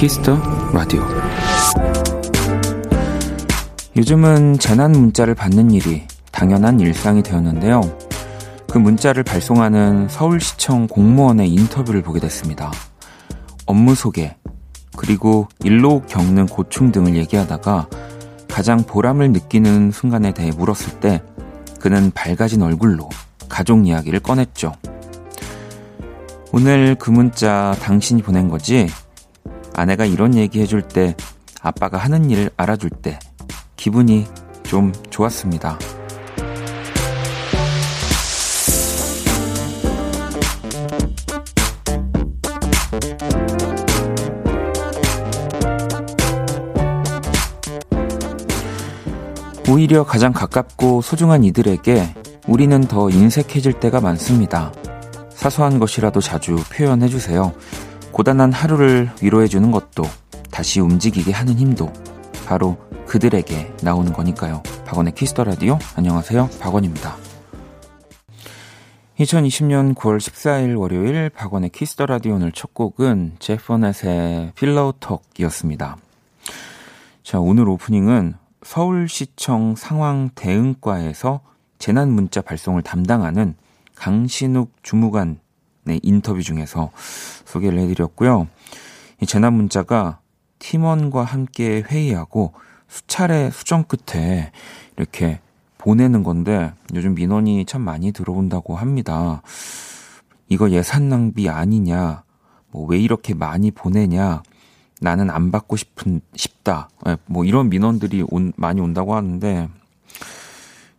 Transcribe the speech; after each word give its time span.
Kiss 0.00 0.19
the 0.19 0.34
Radio 0.72 1.02
요즘은 3.94 4.58
재난 4.58 4.92
문자를 4.92 5.34
받는 5.34 5.72
일이 5.72 6.04
당연한 6.32 6.80
일상이 6.80 7.22
되었는데요. 7.22 7.82
그 8.66 8.78
문자를 8.78 9.24
발송하는 9.24 10.08
서울시청 10.08 10.86
공무원의 10.86 11.50
인터뷰를 11.50 12.00
보게 12.00 12.18
됐습니다. 12.18 12.72
업무 13.66 13.94
소개, 13.94 14.34
그리고 14.96 15.48
일로 15.64 16.00
겪는 16.06 16.46
고충 16.46 16.92
등을 16.92 17.14
얘기하다가 17.16 17.90
가장 18.48 18.78
보람을 18.84 19.32
느끼는 19.32 19.90
순간에 19.90 20.32
대해 20.32 20.50
물었을 20.50 20.98
때 21.00 21.22
그는 21.78 22.10
밝아진 22.14 22.62
얼굴로 22.62 23.10
가족 23.50 23.86
이야기를 23.86 24.20
꺼냈죠. 24.20 24.72
오늘 26.52 26.94
그 26.94 27.10
문자 27.10 27.76
당신이 27.82 28.22
보낸 28.22 28.48
거지? 28.48 28.88
아내가 29.80 30.04
이런 30.04 30.34
얘기 30.34 30.60
해줄 30.60 30.82
때, 30.82 31.16
아빠가 31.62 31.96
하는 31.96 32.28
일을 32.28 32.50
알아줄 32.58 32.90
때, 32.90 33.18
기분이 33.76 34.26
좀 34.62 34.92
좋았습니다. 35.08 35.78
오히려 49.66 50.04
가장 50.04 50.34
가깝고 50.34 51.00
소중한 51.00 51.42
이들에게 51.42 52.14
우리는 52.46 52.82
더 52.82 53.08
인색해질 53.08 53.80
때가 53.80 54.02
많습니다. 54.02 54.74
사소한 55.30 55.78
것이라도 55.78 56.20
자주 56.20 56.56
표현해주세요. 56.70 57.54
고단한 58.12 58.52
하루를 58.52 59.10
위로해주는 59.22 59.70
것도 59.70 60.02
다시 60.50 60.80
움직이게 60.80 61.32
하는 61.32 61.54
힘도 61.54 61.92
바로 62.46 62.76
그들에게 63.06 63.76
나오는 63.82 64.12
거니까요. 64.12 64.62
박원의 64.86 65.14
Kiss 65.14 65.31
the 65.31 65.44
Radio 65.44 65.78
안녕하세요. 65.96 66.50
박원입니다. 66.60 67.16
2020년 69.18 69.94
9월 69.94 70.18
14일 70.18 70.78
월요일 70.78 71.28
박원의 71.30 71.70
Kiss 71.70 71.91
the 71.91 72.06
Radio 72.06 72.34
오늘 72.34 72.52
첫 72.52 72.72
곡은 72.72 73.36
제프 73.38 73.82
버넷의 73.82 74.52
Pillow 74.54 74.94
Talk이었습니다. 74.98 75.96
자, 77.22 77.38
오늘 77.38 77.68
오프닝은 77.68 78.34
서울시청 78.62 79.76
상황 79.76 80.30
대응과에서 80.34 81.42
재난 81.78 82.10
문자 82.10 82.40
발송을 82.40 82.82
담당하는 82.82 83.54
강신욱 83.94 84.72
주무관 84.82 85.38
의 85.86 86.00
인터뷰 86.02 86.42
중에서 86.42 86.90
소개를 87.46 87.78
해드렸고요. 87.80 88.48
이 89.20 89.26
재난 89.26 89.54
문자가 89.54 90.20
팀원과 90.58 91.24
함께 91.24 91.82
회의하고 91.82 92.52
수차례 92.88 93.50
수정 93.50 93.84
끝에 93.84 94.52
이렇게 94.96 95.40
보내는 95.78 96.22
건데 96.22 96.72
요즘 96.94 97.14
민원이 97.14 97.64
참 97.64 97.80
많이 97.82 98.12
들어온다고 98.12 98.76
합니다. 98.76 99.42
이거 100.48 100.70
예산 100.70 101.08
낭비 101.08 101.48
아니냐, 101.48 102.24
뭐 102.70 102.86
왜 102.88 102.98
이렇게 102.98 103.34
많이 103.34 103.70
보내냐, 103.70 104.42
나는 105.00 105.30
안 105.30 105.50
받고 105.50 105.76
싶은 105.76 106.20
싶다. 106.34 106.90
예, 107.06 107.16
뭐 107.26 107.44
이런 107.44 107.70
민원들이 107.70 108.24
온, 108.28 108.52
많이 108.56 108.80
온다고 108.80 109.14
하는데 109.14 109.68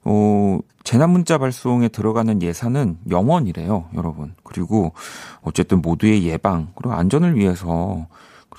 어, 0.04 0.60
재난 0.84 1.12
문자 1.12 1.38
발송에 1.38 1.88
들어가는 1.88 2.42
예산은 2.42 2.98
영원이래요, 3.10 3.90
여러분. 3.96 4.34
그리고 4.44 4.94
어쨌든 5.42 5.82
모두의 5.82 6.26
예방 6.26 6.72
그리고 6.76 6.94
안전을 6.94 7.36
위해서 7.38 8.08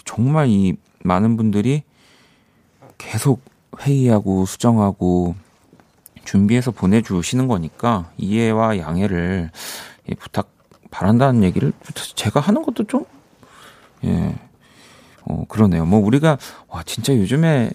정말 0.04 0.48
이 0.48 0.76
많은 1.04 1.36
분들이 1.36 1.82
계속 2.98 3.42
회의하고 3.80 4.46
수정하고 4.46 5.34
준비해서 6.24 6.70
보내주시는 6.70 7.48
거니까 7.48 8.10
이해와 8.16 8.78
양해를 8.78 9.50
부탁 10.18 10.50
바란다는 10.90 11.42
얘기를 11.42 11.72
제가 12.14 12.38
하는 12.40 12.62
것도 12.62 12.84
좀 12.84 13.04
예. 14.04 14.34
어, 15.24 15.44
그러네요. 15.48 15.86
뭐 15.86 16.00
우리가 16.00 16.38
와 16.68 16.82
진짜 16.84 17.16
요즘에 17.16 17.70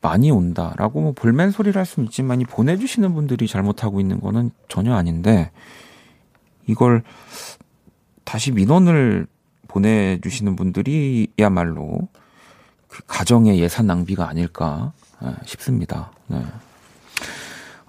많이 0.00 0.30
온다라고 0.30 1.00
뭐 1.00 1.12
볼멘 1.12 1.50
소리를 1.50 1.78
할 1.78 1.84
수는 1.84 2.06
있지만 2.08 2.40
이 2.40 2.44
보내주시는 2.44 3.14
분들이 3.14 3.46
잘못하고 3.46 4.00
있는 4.00 4.20
거는 4.20 4.50
전혀 4.68 4.94
아닌데 4.94 5.50
이걸 6.66 7.02
다시 8.24 8.52
민원을 8.52 9.26
보내주시는 9.68 10.56
분들이야말로 10.56 12.08
그 12.88 13.02
가정의 13.06 13.60
예산 13.60 13.86
낭비가 13.86 14.28
아닐까 14.28 14.92
싶습니다. 15.44 16.10
네. 16.26 16.42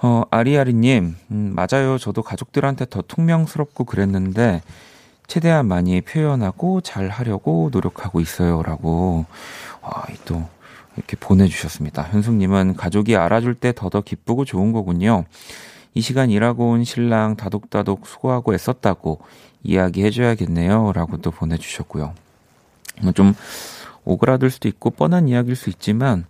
어, 0.03 0.23
아리아리님, 0.31 1.15
음, 1.29 1.55
맞아요. 1.55 1.99
저도 1.99 2.23
가족들한테 2.23 2.85
더 2.89 3.03
퉁명스럽고 3.03 3.83
그랬는데, 3.83 4.63
최대한 5.27 5.67
많이 5.67 6.01
표현하고 6.01 6.81
잘 6.81 7.09
하려고 7.09 7.69
노력하고 7.71 8.19
있어요. 8.19 8.63
라고, 8.63 9.25
와, 9.81 10.05
또, 10.25 10.49
이렇게 10.97 11.15
보내주셨습니다. 11.17 12.03
현숙님은 12.03 12.75
가족이 12.75 13.15
알아줄 13.15 13.55
때 13.55 13.73
더더 13.73 14.01
기쁘고 14.01 14.45
좋은 14.45 14.71
거군요. 14.71 15.25
이 15.93 16.01
시간 16.01 16.29
일하고 16.29 16.69
온 16.69 16.83
신랑 16.83 17.35
다독다독 17.35 18.07
수고하고 18.07 18.53
애썼다고 18.53 19.19
이야기해줘야겠네요. 19.63 20.91
라고 20.93 21.17
또 21.17 21.31
보내주셨고요. 21.31 22.13
뭐좀 23.03 23.33
오그라들 24.03 24.49
수도 24.49 24.67
있고 24.67 24.89
뻔한 24.89 25.27
이야기일 25.27 25.55
수 25.55 25.69
있지만 25.69 26.25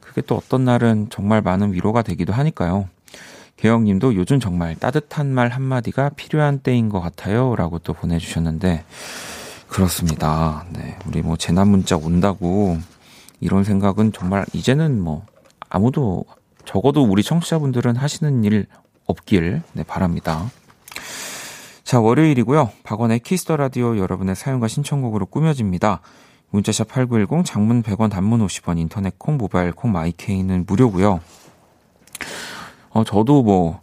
그게 0.00 0.22
또 0.22 0.36
어떤 0.36 0.64
날은 0.64 1.08
정말 1.10 1.42
많은 1.42 1.72
위로가 1.72 2.02
되기도 2.02 2.32
하니까요. 2.32 2.88
개영님도 3.56 4.14
요즘 4.16 4.38
정말 4.38 4.76
따뜻한 4.76 5.28
말 5.28 5.48
한마디가 5.48 6.10
필요한 6.10 6.58
때인 6.58 6.88
것 6.88 7.00
같아요. 7.00 7.56
라고 7.56 7.78
또 7.78 7.94
보내주셨는데, 7.94 8.84
그렇습니다. 9.68 10.66
네. 10.70 10.96
우리 11.06 11.22
뭐 11.22 11.36
재난 11.36 11.68
문자 11.68 11.96
온다고 11.96 12.78
이런 13.40 13.64
생각은 13.64 14.12
정말 14.12 14.44
이제는 14.52 15.00
뭐 15.00 15.24
아무도 15.68 16.24
적어도 16.64 17.02
우리 17.04 17.22
청취자분들은 17.22 17.96
하시는 17.96 18.44
일 18.44 18.66
없길 19.06 19.62
네, 19.72 19.82
바랍니다. 19.84 20.50
자, 21.84 22.00
월요일이고요. 22.00 22.70
박원의 22.82 23.20
Kiss 23.20 23.41
the 23.41 23.56
Radio 23.56 23.96
여러분의 23.96 24.34
사연과 24.34 24.66
신청곡으로 24.66 25.26
꾸며집니다. 25.26 26.00
문자샵 26.50 26.88
8910 26.88 27.44
장문 27.44 27.82
100원 27.82 28.10
단문 28.10 28.44
50원 28.44 28.78
인터넷 28.78 29.16
콩 29.18 29.36
모바일 29.36 29.72
콩 29.72 29.92
마이케이는 29.92 30.64
무료고요. 30.66 31.20
어, 32.90 33.04
저도 33.04 33.42
뭐, 33.42 33.80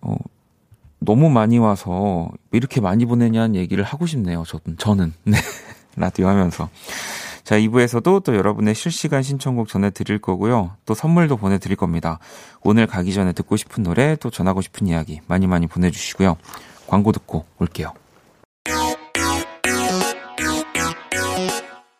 어, 0.00 0.16
너무 0.98 1.30
많이 1.30 1.58
와서 1.58 2.30
이렇게 2.52 2.80
많이 2.80 3.06
보내냐는 3.06 3.54
얘기를 3.54 3.84
하고 3.84 4.06
싶네요. 4.06 4.42
저, 4.46 4.58
저는. 4.78 5.12
네. 5.24 5.38
라디오 5.96 6.26
하면서. 6.26 6.68
자, 7.44 7.56
2부에서도 7.56 8.22
또 8.22 8.36
여러분의 8.36 8.74
실시간 8.74 9.22
신청곡 9.22 9.68
전해드릴 9.68 10.20
거고요. 10.20 10.76
또 10.86 10.94
선물도 10.94 11.36
보내드릴 11.36 11.76
겁니다. 11.76 12.18
오늘 12.62 12.86
가기 12.86 13.12
전에 13.12 13.32
듣고 13.32 13.56
싶은 13.56 13.82
노래, 13.82 14.16
또 14.16 14.30
전하고 14.30 14.60
싶은 14.60 14.86
이야기 14.86 15.20
많이 15.26 15.46
많이 15.46 15.66
보내주시고요. 15.66 16.36
광고 16.86 17.12
듣고 17.12 17.44
올게요. 17.58 17.92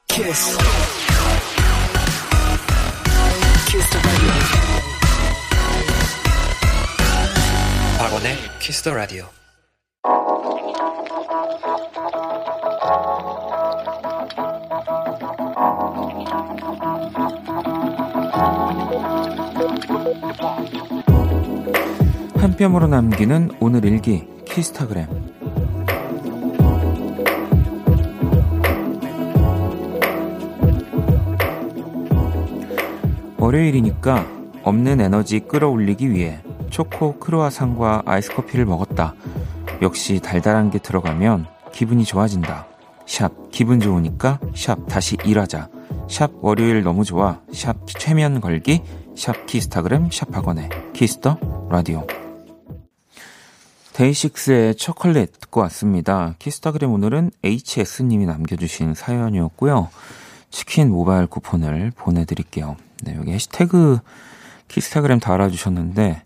키스. 0.09 0.59
박원의 7.99 8.37
키스 8.59 8.83
더 8.83 8.93
라디오. 8.93 9.40
한 22.61 22.73
뼘으로 22.73 22.89
남기는 22.89 23.53
오늘 23.59 23.87
일기 23.87 24.27
키스타그램 24.45 25.07
월요일이니까 33.39 34.27
없는 34.63 35.01
에너지 35.01 35.41
끌어올리기 35.41 36.11
위해 36.11 36.43
초코 36.69 37.19
크로아상과 37.19 38.03
아이스커피를 38.05 38.67
먹었다. 38.67 39.15
역시 39.81 40.21
달달한 40.21 40.71
게 40.71 40.79
들어가면 40.79 41.47
기분이 41.73 42.05
좋아진다. 42.05 42.67
샵 43.07 43.33
기분 43.51 43.81
좋으니까 43.81 44.39
샵 44.55 44.87
다시 44.87 45.17
일하자. 45.25 45.71
샵 46.11 46.31
월요일 46.43 46.83
너무 46.83 47.05
좋아. 47.05 47.41
샵 47.55 47.87
최면 47.87 48.43
걸기. 48.43 48.83
샵 49.17 49.47
키스타그램 49.47 50.11
샵 50.11 50.37
박원의 50.37 50.69
Kiss 50.93 51.19
the 51.19 51.39
Radio. 51.71 52.07
데이식스의 54.01 54.77
초콜릿 54.77 55.39
듣고 55.41 55.61
왔습니다. 55.61 56.35
키스타그램 56.39 56.91
오늘은 56.91 57.33
HS님이 57.45 58.25
남겨주신 58.25 58.95
사연이었고요. 58.95 59.91
치킨 60.49 60.91
모바일 60.91 61.27
쿠폰을 61.27 61.93
보내드릴게요. 61.95 62.77
네, 63.03 63.15
여기 63.17 63.33
해시태그 63.33 63.99
키스타그램 64.69 65.21
달아주셨는데, 65.21 66.23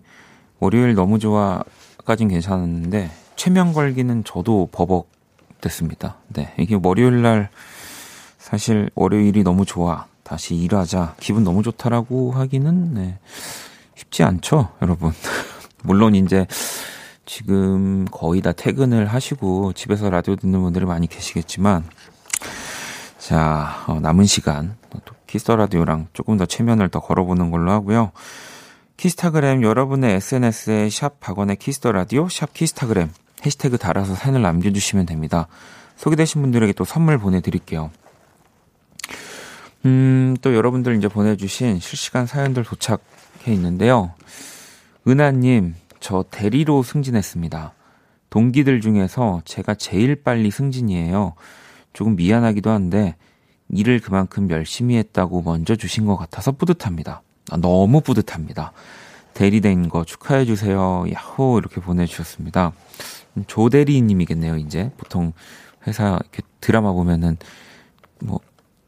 월요일 0.60 0.94
너무 0.94 1.18
좋아까진 1.18 2.28
괜찮았는데, 2.28 3.10
최면 3.34 3.72
걸기는 3.72 4.22
저도 4.22 4.68
버벅 4.70 5.10
됐습니다. 5.60 6.18
네, 6.28 6.54
이게 6.60 6.78
월요일 6.80 7.22
날 7.22 7.50
사실 8.38 8.88
월요일이 8.94 9.42
너무 9.42 9.64
좋아. 9.64 10.06
다시 10.22 10.54
일하자. 10.54 11.16
기분 11.18 11.42
너무 11.42 11.64
좋다라고 11.64 12.30
하기는, 12.30 12.94
네, 12.94 13.18
쉽지 13.96 14.22
않죠, 14.22 14.68
여러분. 14.80 15.12
물론 15.82 16.14
이제 16.14 16.46
지금 17.26 18.04
거의 18.10 18.40
다 18.42 18.52
퇴근을 18.52 19.06
하시고 19.06 19.72
집에서 19.72 20.10
라디오 20.10 20.36
듣는 20.36 20.60
분들이 20.60 20.84
많이 20.84 21.06
계시겠지만, 21.06 21.84
자, 23.18 23.84
어, 23.86 24.00
남은 24.00 24.26
시간, 24.26 24.76
또 24.90 25.14
Kiss 25.26 25.44
the 25.44 25.56
Radio랑 25.56 26.08
조금 26.12 26.36
더 26.36 26.46
최면을 26.46 26.88
더 26.88 27.00
걸어보는 27.00 27.50
걸로 27.50 27.72
하고요. 27.72 28.12
키스타그램 28.96 29.62
여러분의 29.62 30.14
SNS에 30.14 30.88
샵 30.90 31.20
박원의 31.20 31.56
Kiss 31.56 31.77
the 31.77 31.92
Radio, 31.92 32.28
샵 32.28 32.54
키스타그램 32.54 33.10
해시태그 33.44 33.78
달아서 33.78 34.14
사연을 34.14 34.42
남겨주시면 34.42 35.06
됩니다. 35.06 35.48
소개되신 35.96 36.40
분들에게 36.40 36.72
또 36.74 36.84
선물 36.84 37.18
보내드릴게요. 37.18 37.90
음, 39.84 40.36
또 40.40 40.54
여러분들 40.54 40.96
이제 40.96 41.08
보내주신 41.08 41.78
실시간 41.78 42.26
사연들 42.26 42.64
도착해 42.64 43.00
있는데요. 43.48 44.14
은하님, 45.06 45.74
저 46.04 46.22
대리로 46.30 46.82
승진했습니다. 46.82 47.72
동기들 48.28 48.82
중에서 48.82 49.40
제가 49.46 49.74
제일 49.74 50.16
빨리 50.16 50.50
승진이에요. 50.50 51.32
조금 51.94 52.14
미안하기도 52.14 52.68
한데, 52.68 53.16
일을 53.70 54.00
그만큼 54.00 54.50
열심히 54.50 54.98
했다고 54.98 55.40
먼저 55.40 55.76
주신 55.76 56.04
것 56.04 56.16
같아서 56.16 56.52
뿌듯합니다. 56.52 57.22
아, 57.50 57.56
너무 57.56 58.02
뿌듯합니다. 58.02 58.72
대리된 59.32 59.88
거 59.88 60.04
축하해 60.04 60.44
주세요. 60.44 61.06
야호! 61.10 61.58
이렇게 61.58 61.80
보내주셨습니다. 61.80 62.74
조대리님이겠네요, 63.46 64.58
이제. 64.58 64.90
보통 64.98 65.32
회사 65.86 66.18
이렇게 66.20 66.42
드라마 66.60 66.92
보면은, 66.92 67.38
뭐, 68.20 68.40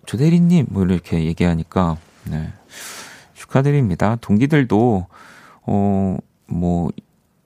조대리님, 0.04 0.66
뭐 0.68 0.84
이렇게 0.84 1.24
얘기하니까, 1.24 1.96
네. 2.24 2.52
축하드립니다. 3.32 4.16
동기들도, 4.20 5.06
어, 5.62 6.16
뭐, 6.46 6.90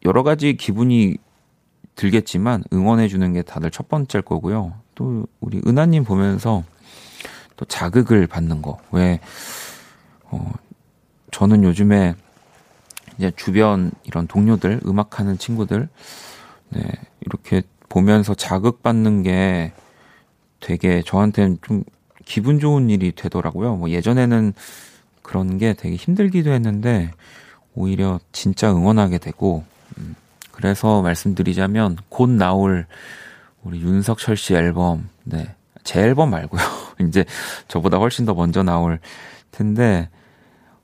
여러 0.05 0.23
가지 0.23 0.57
기분이 0.57 1.17
들겠지만 1.95 2.65
응원해 2.73 3.09
주는 3.09 3.33
게 3.33 3.43
다들 3.43 3.71
첫 3.71 3.89
번째일 3.89 4.23
거고요. 4.23 4.75
또 4.95 5.27
우리 5.41 5.61
은하님 5.67 6.05
보면서 6.05 6.65
또 7.57 7.65
자극을 7.67 8.27
받는 8.27 8.63
거. 8.63 8.79
왜, 8.91 9.21
어, 10.25 10.51
저는 11.31 11.63
요즘에 11.65 12.15
이제 13.19 13.31
주변 13.37 13.91
이런 14.05 14.27
동료들, 14.27 14.81
음악하는 14.87 15.37
친구들, 15.37 15.89
네, 16.71 16.83
이렇게 17.21 17.63
보면서 17.91 18.35
자극받는 18.35 19.23
게 19.23 19.73
되게 20.61 21.03
저한테는 21.03 21.59
좀 21.61 21.85
기분 22.25 22.61
좋은 22.61 22.89
일이 22.89 23.13
되더라고요. 23.13 23.77
뭐 23.77 23.91
예전에는 23.91 24.55
그런 25.21 25.59
게 25.59 25.75
되게 25.75 25.97
힘들기도 25.97 26.51
했는데, 26.51 27.11
오히려 27.75 28.21
진짜 28.33 28.73
응원하게 28.73 29.19
되고, 29.19 29.59
음, 29.59 29.80
그래서 30.53 31.03
말씀드리자면 31.03 31.97
곧 32.09 32.29
나올 32.29 32.87
우리 33.63 33.81
윤석철 33.81 34.37
씨 34.37 34.55
앨범, 34.55 35.09
네. 35.25 35.55
제 35.85 36.01
앨범 36.01 36.31
말고요. 36.31 36.61
이제 37.09 37.25
저보다 37.69 37.99
훨씬 37.99 38.25
더 38.25 38.35
먼저 38.35 38.63
나올 38.63 39.01
텐데, 39.51 40.09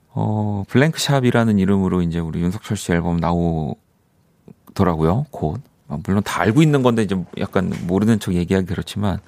어, 0.09 0.63
블랭크샵이라는 0.67 1.59
이름으로 1.59 2.01
이제 2.01 2.19
우리 2.19 2.41
윤석철 2.41 2.77
씨 2.77 2.91
앨범 2.91 3.17
나오더라고요. 3.17 5.25
곧. 5.31 5.61
아, 5.87 5.97
물론 6.05 6.21
다 6.23 6.41
알고 6.41 6.61
있는 6.61 6.83
건데 6.83 7.03
이제 7.03 7.15
약간 7.39 7.71
모르는 7.87 8.19
척 8.19 8.33
얘기하기 8.33 8.67
그렇지만, 8.67 9.19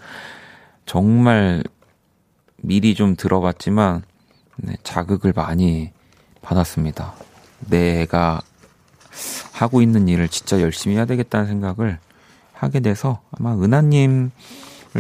정말 0.86 1.64
미리 2.58 2.96
좀 2.96 3.16
들어봤지만, 3.16 4.04
네, 4.58 4.76
자극을 4.84 5.34
많이 5.36 5.92
받았습니다. 6.42 7.14
내가 7.70 8.42
하고 9.52 9.82
있는 9.82 10.08
일을 10.08 10.30
진짜 10.30 10.62
열심히 10.62 10.96
해야 10.96 11.06
되겠다는 11.06 11.48
생각을 11.48 12.00
하게 12.54 12.80
돼서 12.80 13.22
아마 13.32 13.54
은하님을 13.54 14.32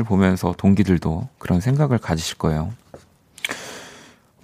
보면서 0.05 0.53
동기들도 0.57 1.27
그런 1.37 1.61
생각을 1.61 1.97
가지실 1.97 2.37
거예요. 2.37 2.73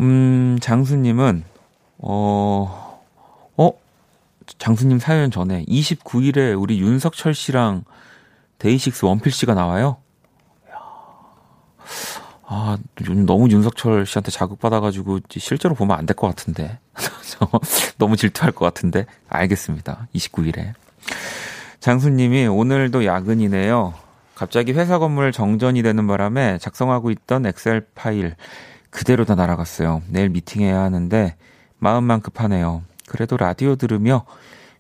음, 0.02 0.58
장수님은, 0.62 1.44
어, 2.00 3.02
어? 3.58 3.72
장수님 4.58 5.00
사연 5.00 5.32
전에 5.32 5.64
29일에 5.66 6.60
우리 6.60 6.80
윤석철 6.80 7.34
씨랑 7.34 7.84
데이식스 8.60 9.06
원필 9.06 9.32
씨가 9.32 9.54
나와요? 9.54 9.98
아, 12.48 12.78
너무 13.26 13.50
윤석철 13.50 14.06
씨한테 14.06 14.32
자극받아가지고 14.32 15.20
실제로 15.30 15.74
보면 15.76 15.98
안 15.98 16.06
될 16.06 16.16
것 16.16 16.28
같은데. 16.28 16.80
너무 17.98 18.16
질투할 18.16 18.52
것 18.52 18.66
같은데. 18.66 19.06
알겠습니다. 19.30 20.08
29일에. 20.14 20.74
장수님이 21.80 22.48
오늘도 22.48 23.06
야근이네요. 23.06 23.94
갑자기 24.36 24.74
회사 24.74 25.00
건물 25.00 25.32
정전이 25.32 25.82
되는 25.82 26.08
바람에 26.08 26.58
작성하고 26.60 27.10
있던 27.12 27.46
엑셀 27.46 27.88
파일 27.96 28.36
그대로 28.90 29.26
다 29.26 29.36
날아갔어요. 29.36 30.04
내일 30.10 30.30
미팅해야 30.30 30.80
하는데 30.80 31.36
마음만 31.80 32.22
급하네요. 32.22 32.84
그래도 33.08 33.38
라디오 33.38 33.76
들으며 33.76 34.26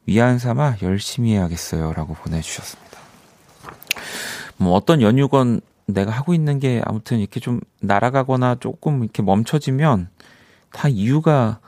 위안 0.05 0.39
삼아 0.39 0.77
열심히 0.83 1.33
해야겠어요. 1.33 1.93
라고 1.93 2.13
보내주셨습니다. 2.13 2.99
뭐 4.57 4.73
어떤 4.73 5.01
연유건 5.01 5.61
내가 5.87 6.11
하고 6.11 6.33
있는 6.33 6.59
게 6.59 6.81
아무튼 6.85 7.19
이렇게 7.19 7.39
좀 7.39 7.59
날아가거나 7.81 8.55
조금 8.59 9.03
이렇게 9.03 9.21
멈춰지면 9.21 10.09
다 10.71 10.87
이유가 10.87 11.59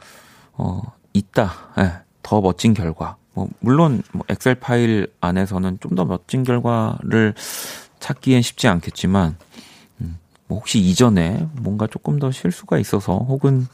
어 0.54 0.82
있다. 1.14 1.52
예, 1.80 1.92
더 2.24 2.42
멋진 2.42 2.74
결과. 2.74 3.16
뭐 3.34 3.48
물론 3.60 4.02
뭐 4.14 4.24
엑셀 4.30 4.56
파일 4.56 5.08
안에서는 5.22 5.78
좀 5.80 5.96
더 5.96 6.06
멋진 6.06 6.44
결과를 6.44 7.36
찾기엔 8.00 8.42
쉽지 8.42 8.68
않겠지만 8.68 9.38
음, 10.02 10.18
뭐 10.48 10.58
혹시 10.60 10.80
이전에 10.80 11.48
뭔가 11.54 11.86
조금 11.88 12.18
더 12.20 12.32
실수가 12.32 12.78
있어서 12.80 13.18
혹은 13.18 13.68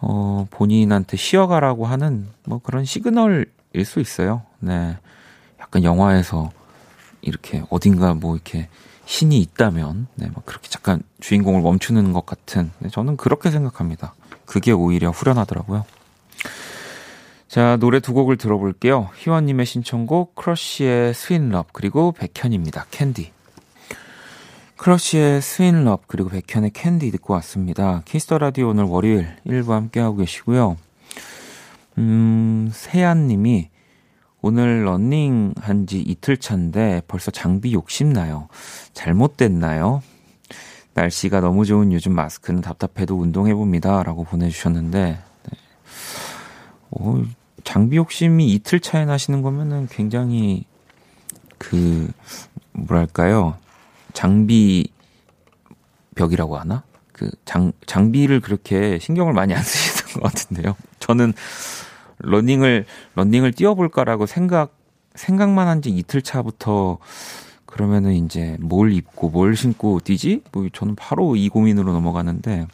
어 0.00 0.46
본인한테 0.50 1.16
쉬어가라고 1.16 1.86
하는 1.86 2.26
뭐 2.44 2.58
그런 2.62 2.84
시그널일 2.84 3.46
수 3.84 4.00
있어요. 4.00 4.42
네. 4.58 4.96
약간 5.60 5.82
영화에서 5.84 6.50
이렇게 7.22 7.62
어딘가 7.70 8.14
뭐 8.14 8.34
이렇게 8.34 8.68
신이 9.06 9.38
있다면, 9.38 10.08
네, 10.16 10.28
막 10.34 10.44
그렇게 10.44 10.68
잠깐 10.68 11.02
주인공을 11.20 11.62
멈추는 11.62 12.12
것 12.12 12.26
같은, 12.26 12.70
네, 12.80 12.88
저는 12.90 13.16
그렇게 13.16 13.50
생각합니다. 13.50 14.14
그게 14.44 14.72
오히려 14.72 15.10
후련하더라고요. 15.10 15.84
자, 17.48 17.76
노래 17.78 18.00
두 18.00 18.12
곡을 18.12 18.36
들어볼게요. 18.36 19.08
희원님의 19.16 19.64
신청곡, 19.64 20.34
크러쉬의 20.34 21.14
스윈럽, 21.14 21.72
그리고 21.72 22.12
백현입니다. 22.12 22.86
캔디. 22.90 23.32
크러쉬의 24.76 25.40
스윈럽, 25.40 26.02
그리고 26.08 26.28
백현의 26.28 26.72
캔디 26.72 27.10
듣고 27.12 27.32
왔습니다. 27.34 28.02
Kiss 28.04 28.23
the 28.23 28.38
Radio 28.38 28.68
오늘 28.70 28.84
월요일 28.84 29.28
1부 29.46 29.68
함께하고 29.68 30.16
계시고요. 30.16 30.76
음, 31.98 32.70
세안님이 32.72 33.70
오늘 34.46 34.84
런닝 34.86 35.54
한 35.60 35.86
지 35.86 35.98
이틀 36.00 36.36
차인데 36.36 37.02
벌써 37.08 37.32
장비 37.32 37.72
욕심나요. 37.72 38.46
잘못됐나요? 38.92 40.04
날씨가 40.94 41.40
너무 41.40 41.64
좋은 41.64 41.92
요즘 41.92 42.12
마스크는 42.14 42.60
답답해도 42.60 43.18
운동해봅니다. 43.18 44.04
라고 44.04 44.22
보내주셨는데, 44.22 45.18
네. 45.18 45.58
오, 46.92 47.24
장비 47.64 47.96
욕심이 47.96 48.52
이틀 48.52 48.78
차에 48.78 49.04
나시는 49.04 49.42
거면은 49.42 49.88
굉장히 49.90 50.64
그, 51.58 52.08
뭐랄까요. 52.70 53.56
장비 54.12 54.86
벽이라고 56.14 56.56
하나? 56.56 56.84
그 57.12 57.30
장, 57.44 57.72
장비를 57.86 58.40
그렇게 58.40 59.00
신경을 59.00 59.32
많이 59.32 59.54
안 59.54 59.62
쓰시는 59.62 60.22
것 60.22 60.32
같은데요. 60.32 60.76
저는 61.00 61.32
러닝을 62.18 62.84
러닝을 63.14 63.52
뛰어볼까라고 63.52 64.26
생각 64.26 64.74
생각만 65.14 65.68
한 65.68 65.80
지 65.82 65.90
이틀 65.90 66.22
차부터 66.22 66.98
그러면은 67.64 68.12
이제 68.14 68.56
뭘 68.60 68.92
입고 68.92 69.30
뭘 69.30 69.56
신고 69.56 70.00
뛰지? 70.00 70.42
뭐 70.52 70.66
저는 70.72 70.94
바로 70.94 71.36
이 71.36 71.48
고민으로 71.48 71.92
넘어가는데 71.92 72.66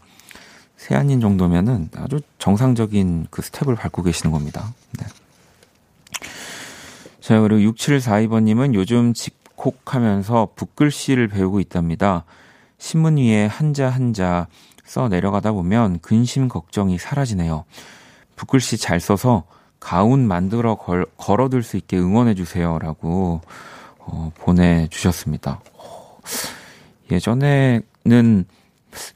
세안님 0.76 1.20
정도면은 1.20 1.90
아주 1.96 2.20
정상적인 2.38 3.28
그 3.30 3.42
스텝을 3.42 3.76
밟고 3.76 4.02
계시는 4.02 4.32
겁니다. 4.32 4.72
네. 4.98 5.06
자, 7.20 7.40
그리고 7.40 7.72
6742번님은 7.72 8.74
요즘 8.74 9.14
집콕하면서 9.14 10.50
붓글씨를 10.56 11.28
배우고 11.28 11.60
있답니다. 11.60 12.24
신문 12.78 13.16
위에 13.16 13.46
한자 13.46 13.88
한자 13.88 14.48
써 14.84 15.08
내려가다 15.08 15.52
보면 15.52 16.00
근심 16.00 16.48
걱정이 16.48 16.98
사라지네요. 16.98 17.64
붓글씨 18.42 18.76
잘 18.76 18.98
써서 18.98 19.44
가운 19.78 20.26
만들어 20.26 20.74
걸, 20.74 21.06
걸어둘 21.16 21.62
수 21.62 21.76
있게 21.76 21.96
응원해주세요. 21.96 22.80
라고, 22.80 23.40
어, 23.98 24.32
보내주셨습니다. 24.36 25.60
예전에는, 27.10 28.44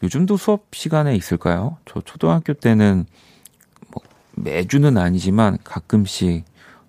요즘도 0.02 0.36
수업 0.36 0.66
시간에 0.72 1.16
있을까요? 1.16 1.76
저 1.86 2.00
초등학교 2.02 2.54
때는, 2.54 3.06
뭐, 3.88 4.02
매주는 4.36 4.96
아니지만 4.96 5.58
가끔씩, 5.64 6.44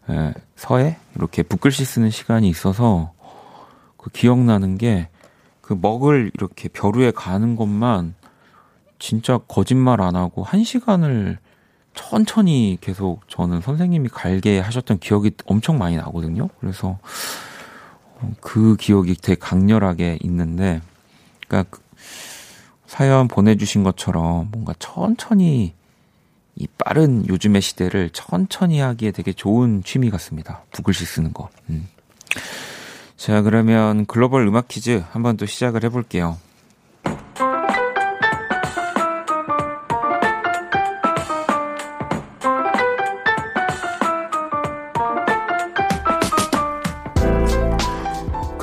예, 0.10 0.34
서예? 0.56 0.98
이렇게 1.16 1.42
붓글씨 1.42 1.86
쓰는 1.86 2.12
시간이 2.12 2.48
있어서, 2.50 3.14
그 3.98 4.12
기억나는 4.12 4.78
게, 4.78 5.10
그 5.62 5.78
먹을 5.80 6.32
이렇게 6.36 6.70
벼루에 6.70 7.12
가는 7.12 7.56
것만, 7.56 8.14
진짜 9.00 9.40
거짓말 9.48 10.02
안 10.02 10.16
하고, 10.16 10.44
한 10.44 10.64
시간을 10.64 11.40
천천히 11.98 12.78
계속 12.80 13.28
저는 13.28 13.60
선생님이 13.60 14.10
갈게 14.10 14.60
하셨던 14.60 15.00
기억이 15.00 15.32
엄청 15.46 15.78
많이 15.78 15.98
나거든요. 15.98 16.48
그래서 16.62 17.00
그 18.40 18.78
기억이 18.78 19.16
되게 19.16 19.38
강렬하게 19.38 20.20
있는데, 20.22 20.82
그러니까 21.48 21.70
그 21.70 21.82
사연 22.86 23.28
보내주신 23.28 23.84
것처럼 23.84 24.50
뭔가 24.52 24.74
천천히 24.80 25.74
이 26.56 26.68
빠른 26.78 27.28
요즘의 27.28 27.62
시대를 27.62 28.12
천천히 28.12 28.80
하기에 28.80 29.12
되게 29.12 29.34
좋은 29.34 29.84
취미 29.84 30.10
같습니다. 30.10 30.64
북글씨 30.72 31.06
쓰는 31.06 31.34
거. 31.34 31.50
음. 31.70 31.88
자, 33.16 33.42
그러면 33.42 34.06
글로벌 34.06 34.48
음악 34.48 34.68
퀴즈 34.68 35.04
한번 35.12 35.38
또 35.38 35.46
시작을 35.46 35.84
해볼게요. 35.84 36.38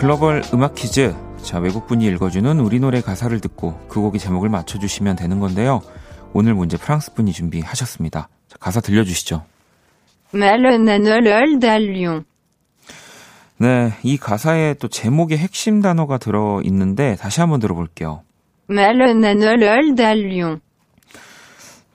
글로벌 0.04 0.42
음악 0.52 0.74
퀴즈. 0.74 1.14
자, 1.42 1.58
외국분이 1.58 2.04
읽어주는 2.04 2.60
우리 2.60 2.78
노래 2.78 3.00
가사를 3.00 3.40
듣고 3.40 3.80
그 3.88 4.02
곡의 4.02 4.20
제목을 4.20 4.50
맞춰주시면 4.50 5.16
되는 5.16 5.40
건데요. 5.40 5.80
오늘 6.34 6.52
문제 6.52 6.76
프랑스분이 6.76 7.32
준비하셨습니다. 7.32 8.28
자, 8.46 8.56
가사 8.60 8.82
들려주시죠. 8.82 9.42
네, 13.56 13.94
이 14.02 14.18
가사에 14.18 14.74
또 14.74 14.88
제목의 14.88 15.38
핵심 15.38 15.80
단어가 15.80 16.18
들어 16.18 16.60
있는데 16.64 17.16
다시 17.16 17.40
한번 17.40 17.58
들어볼게요. 17.58 18.20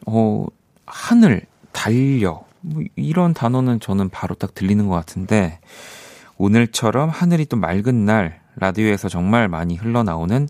어, 0.08 0.48
하늘, 0.88 1.44
달려. 1.72 2.44
뭐 2.62 2.82
이런 2.96 3.36
단어는 3.36 3.80
저는 3.80 4.10
바로 4.10 4.34
딱 4.34 4.56
들리는 4.56 4.88
것 4.88 4.96
같은데 4.96 5.60
오늘처럼 6.40 7.10
하늘이 7.10 7.46
또 7.46 7.58
맑은 7.58 8.06
날 8.06 8.40
라디오에서 8.56 9.10
정말 9.10 9.48
많이 9.50 9.76
흘러나오는 9.76 10.48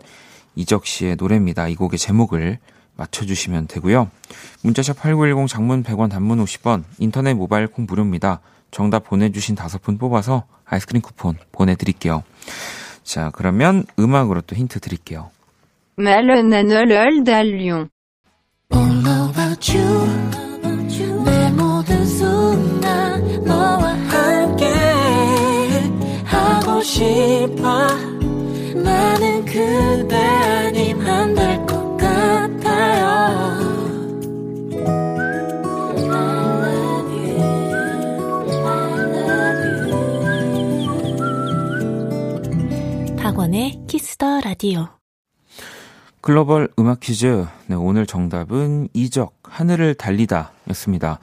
이적 0.55 0.85
씨의 0.85 1.17
노래입니다. 1.17 1.67
이 1.67 1.75
곡의 1.75 1.97
제목을 1.97 2.59
맞춰주시면 2.95 3.67
되고요. 3.67 4.09
문자샵 4.61 4.97
8910 4.99 5.47
장문 5.47 5.83
100원 5.83 6.09
단문 6.11 6.43
50원 6.43 6.83
인터넷 6.99 7.33
모바일 7.33 7.67
콩 7.67 7.85
무료입니다. 7.89 8.39
정답 8.71 9.05
보내주신 9.05 9.55
다섯 9.55 9.81
분 9.81 9.97
뽑아서 9.97 10.43
아이스크림 10.65 11.01
쿠폰 11.01 11.35
보내드릴게요. 11.51 12.23
자 13.03 13.31
그러면 13.33 13.83
음악으로 13.97 14.41
또 14.41 14.55
힌트 14.55 14.81
드릴게요. 14.81 15.31
싶어 26.89 27.87
나는 28.83 29.45
그대 29.45 30.15
아님 30.15 30.99
안 31.01 31.35
될 31.35 31.65
것 31.67 31.97
같아요 31.97 33.59
박원의 43.17 43.81
키스더 43.87 44.41
라디오 44.41 44.87
글로벌 46.21 46.69
음악 46.77 46.99
퀴즈. 46.99 47.45
네, 47.67 47.75
오늘 47.75 48.05
정답은 48.05 48.89
이적, 48.93 49.33
하늘을 49.43 49.95
달리다 49.95 50.51
였습니다. 50.69 51.19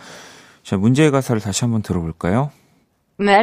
자, 0.63 0.77
문제의 0.79 1.11
가사를 1.11 1.41
다시 1.43 1.65
한번 1.65 1.83
들어볼까요? 1.83 2.51
네, 3.19 3.35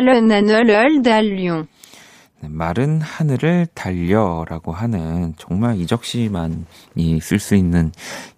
마른 2.50 3.02
하늘을 3.02 3.68
달려라고 3.74 4.72
하는 4.72 5.34
정말 5.38 5.80
이적 5.80 6.06
씨만이 6.06 7.20
쓸 7.22 7.40
수 7.40 7.56
있는 7.56 7.92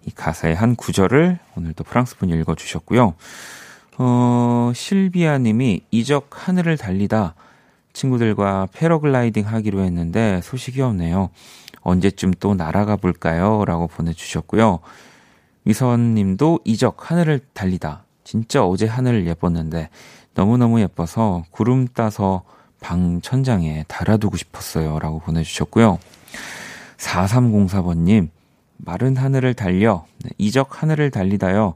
이 0.04 0.10
가사의 0.10 0.54
한 0.54 0.76
구절을 0.76 1.38
오늘도 1.56 1.84
프랑스 1.84 2.16
분이 2.16 2.32
읽어주셨고요. 2.40 3.14
어, 3.98 4.72
실비아 4.74 5.38
님이 5.38 5.82
이적 5.90 6.28
하늘을 6.30 6.76
달리다 6.76 7.34
친구들과 7.92 8.68
패러글라이딩 8.72 9.46
하기로 9.46 9.80
했는데 9.80 10.40
소식이 10.42 10.82
없네요. 10.82 11.30
언제쯤 11.80 12.32
또 12.40 12.54
날아가 12.54 12.96
볼까요? 12.96 13.64
라고 13.64 13.86
보내주셨고요. 13.86 14.80
위선 15.64 16.14
님도 16.14 16.60
이적 16.64 17.10
하늘을 17.10 17.40
달리다. 17.54 18.04
진짜 18.22 18.64
어제 18.64 18.86
하늘 18.86 19.26
예뻤는데 19.26 19.88
너무너무 20.34 20.80
예뻐서 20.80 21.44
구름 21.50 21.86
따서 21.88 22.44
방 22.80 23.20
천장에 23.20 23.84
달아두고 23.88 24.36
싶었어요. 24.36 24.98
라고 24.98 25.18
보내주셨고요. 25.20 25.98
4304번님, 26.98 28.28
마른 28.78 29.16
하늘을 29.16 29.54
달려, 29.54 30.06
네, 30.22 30.30
이적 30.38 30.82
하늘을 30.82 31.10
달리다요. 31.10 31.74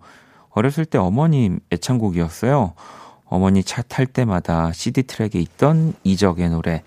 어렸을 0.50 0.84
때 0.84 0.98
어머님 0.98 1.60
애창곡이었어요. 1.72 2.74
어머니 3.26 3.62
차 3.62 3.82
탈 3.82 4.06
때마다 4.06 4.72
CD 4.72 5.02
트랙에 5.04 5.40
있던 5.40 5.94
이적의 6.04 6.50
노래, 6.50 6.82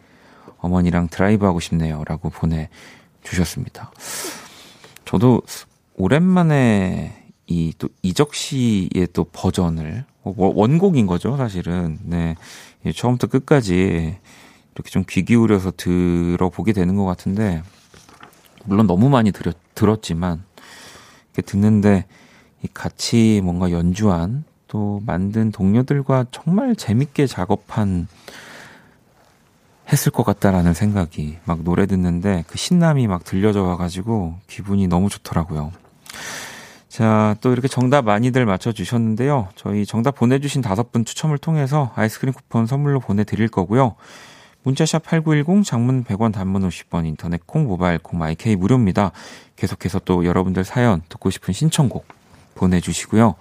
어머니랑 0.59 1.07
드라이브 1.09 1.45
하고 1.45 1.59
싶네요. 1.59 2.03
라고 2.05 2.29
보내주셨습니다. 2.29 3.91
저도 5.05 5.41
오랜만에 5.95 7.23
이 7.47 7.73
또 7.77 7.89
이적 8.01 8.33
씨의 8.33 9.09
또 9.13 9.25
버전을 9.25 10.05
원곡인 10.23 11.07
거죠, 11.07 11.37
사실은. 11.37 11.99
네. 12.03 12.35
예, 12.85 12.91
처음부터 12.91 13.27
끝까지 13.27 14.17
이렇게 14.75 14.89
좀 14.89 15.03
귀 15.05 15.23
기울여서 15.23 15.73
들어보게 15.77 16.73
되는 16.73 16.95
것 16.95 17.05
같은데, 17.05 17.61
물론 18.65 18.87
너무 18.87 19.09
많이 19.09 19.31
들었, 19.31 19.55
들었지만, 19.75 20.43
이렇게 21.33 21.41
듣는데, 21.43 22.05
같이 22.73 23.41
뭔가 23.43 23.71
연주한, 23.71 24.45
또 24.67 25.01
만든 25.05 25.51
동료들과 25.51 26.25
정말 26.31 26.75
재밌게 26.75 27.27
작업한, 27.27 28.07
했을 29.91 30.11
것 30.11 30.23
같다라는 30.23 30.73
생각이 30.73 31.37
막 31.45 31.61
노래 31.63 31.85
듣는데 31.85 32.45
그 32.47 32.57
신남이 32.57 33.05
막 33.07 33.25
들려져 33.25 33.63
와가지고 33.63 34.35
기분이 34.47 34.87
너무 34.87 35.09
좋더라고요. 35.09 35.71
자, 36.93 37.35
또 37.41 37.51
이렇게 37.51 37.67
정답 37.67 38.05
많이들 38.05 38.45
맞춰주셨는데요. 38.45 39.47
저희 39.55 39.83
정답 39.83 40.13
보내주신 40.13 40.61
다섯 40.61 40.91
분 40.91 41.05
추첨을 41.05 41.39
통해서 41.39 41.91
아이스크림 41.95 42.35
쿠폰 42.35 42.67
선물로 42.67 42.99
보내드릴 42.99 43.47
거고요. 43.47 43.95
문자샵 44.61 45.01
8910 45.01 45.65
장문 45.65 46.03
100원 46.03 46.31
단문 46.31 46.69
50원 46.69 47.07
인터넷 47.07 47.47
콩 47.47 47.63
모바일 47.63 47.97
콩 47.97 48.19
마이케이 48.19 48.55
무료입니다. 48.55 49.11
계속해서 49.55 50.01
또 50.05 50.23
여러분들 50.23 50.63
사연 50.63 51.01
듣고 51.09 51.31
싶은 51.31 51.51
신청곡 51.51 52.05
보내주시고요. 52.53 53.33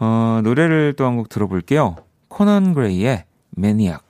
어, 0.00 0.40
노래를 0.44 0.92
또 0.98 1.06
한 1.06 1.16
곡 1.16 1.30
들어볼게요. 1.30 1.96
코넌 2.28 2.74
그레이의 2.74 3.24
Maniac. 3.52 4.02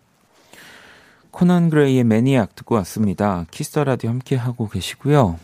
코넌 1.31 1.71
그레이의 1.71 2.03
Maniac 2.03 2.57
듣고 2.57 2.75
왔습니다. 2.75 3.47
키스 3.53 3.73
더 3.73 3.85
라디오 3.85 4.11
함께 4.11 4.35
하고 4.35 4.69
계시고요. 4.69 5.39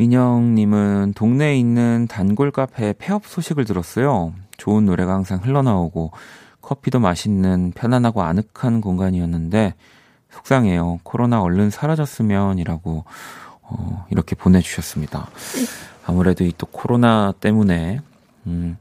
민영님은 0.00 1.12
동네에 1.14 1.58
있는 1.58 2.06
단골 2.08 2.50
카페 2.50 2.94
폐업 2.94 3.26
소식을 3.26 3.66
들었어요. 3.66 4.32
좋은 4.56 4.86
노래가 4.86 5.12
항상 5.12 5.40
흘러나오고 5.42 6.12
커피도 6.62 7.00
맛있는 7.00 7.72
편안하고 7.74 8.22
아늑한 8.22 8.80
공간이었는데 8.80 9.74
속상해요. 10.30 11.00
코로나 11.02 11.42
얼른 11.42 11.68
사라졌으면이라고 11.68 13.04
어, 13.60 14.06
이렇게 14.10 14.34
보내주셨습니다. 14.36 15.28
아무래도 16.06 16.44
이 16.44 16.52
또 16.56 16.66
코로나 16.66 17.34
때문에 17.38 18.00
음, 18.46 18.78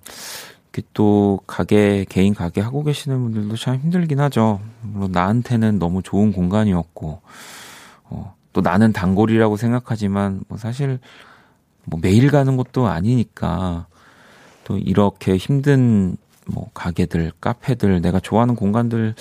또 0.93 1.41
가게 1.45 2.05
개인 2.07 2.33
가게 2.33 2.61
하고 2.61 2.85
계시는 2.85 3.21
분들도 3.21 3.57
참 3.57 3.75
힘들긴 3.75 4.21
하죠. 4.21 4.61
물론 4.83 5.11
나한테는 5.11 5.79
너무 5.79 6.01
좋은 6.01 6.31
공간이었고 6.31 7.19
어, 8.05 8.38
또 8.53 8.61
나는 8.61 8.91
단골이라고 8.93 9.57
생각하지만 9.57 10.41
뭐 10.47 10.57
사실 10.57 10.99
뭐 11.85 11.99
매일 12.01 12.29
가는 12.31 12.57
것도 12.57 12.87
아니니까 12.87 13.87
또 14.63 14.77
이렇게 14.77 15.37
힘든 15.37 16.17
뭐 16.45 16.69
가게들, 16.73 17.31
카페들, 17.39 18.01
내가 18.01 18.19
좋아하는 18.19 18.55
공간들 18.55 19.15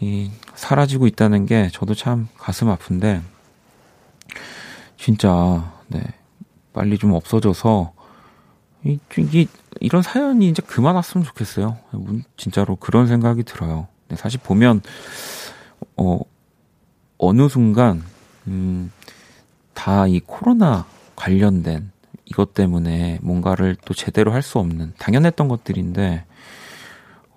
이 0.00 0.30
사라지고 0.54 1.06
있다는 1.06 1.46
게 1.46 1.68
저도 1.72 1.94
참 1.94 2.28
가슴 2.36 2.68
아픈데 2.68 3.22
진짜 4.96 5.72
네 5.88 6.02
빨리 6.72 6.98
좀 6.98 7.12
없어져서 7.12 7.92
이, 8.84 8.98
이 9.18 9.48
이런 9.80 10.02
사연이 10.02 10.48
이제 10.48 10.62
그만 10.66 10.94
왔으면 10.94 11.24
좋겠어요. 11.24 11.78
진짜로 12.36 12.76
그런 12.76 13.06
생각이 13.06 13.42
들어요. 13.42 13.88
네, 14.08 14.16
사실 14.16 14.40
보면 14.42 14.82
어 15.96 16.20
어느 17.18 17.48
순간 17.48 18.02
음, 18.46 18.92
다 19.74 20.06
이 20.06 20.20
코로나 20.20 20.86
관련된 21.16 21.90
이것 22.24 22.54
때문에 22.54 23.18
뭔가를 23.22 23.76
또 23.84 23.94
제대로 23.94 24.32
할 24.32 24.42
수 24.42 24.58
없는 24.58 24.94
당연했던 24.98 25.48
것들인데 25.48 26.24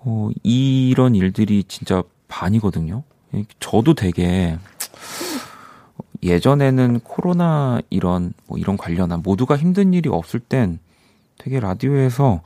어, 0.02 0.30
이런 0.42 1.14
일들이 1.14 1.64
진짜 1.64 2.02
반이거든요. 2.28 3.02
저도 3.60 3.94
되게 3.94 4.58
예전에는 6.22 7.00
코로나 7.00 7.80
이런 7.90 8.32
뭐 8.46 8.58
이런 8.58 8.76
관련한 8.76 9.22
모두가 9.22 9.56
힘든 9.56 9.94
일이 9.94 10.08
없을 10.08 10.40
땐 10.40 10.78
되게 11.38 11.60
라디오에서 11.60 12.42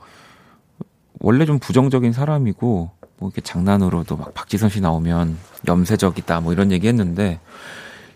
원래 1.19 1.45
좀 1.45 1.59
부정적인 1.59 2.13
사람이고 2.13 2.89
뭐 3.17 3.29
이렇게 3.29 3.41
장난으로도 3.41 4.17
막 4.17 4.33
박지선 4.33 4.69
씨 4.69 4.81
나오면 4.81 5.37
염세적이다 5.67 6.41
뭐 6.41 6.53
이런 6.53 6.71
얘기 6.71 6.87
했는데 6.87 7.39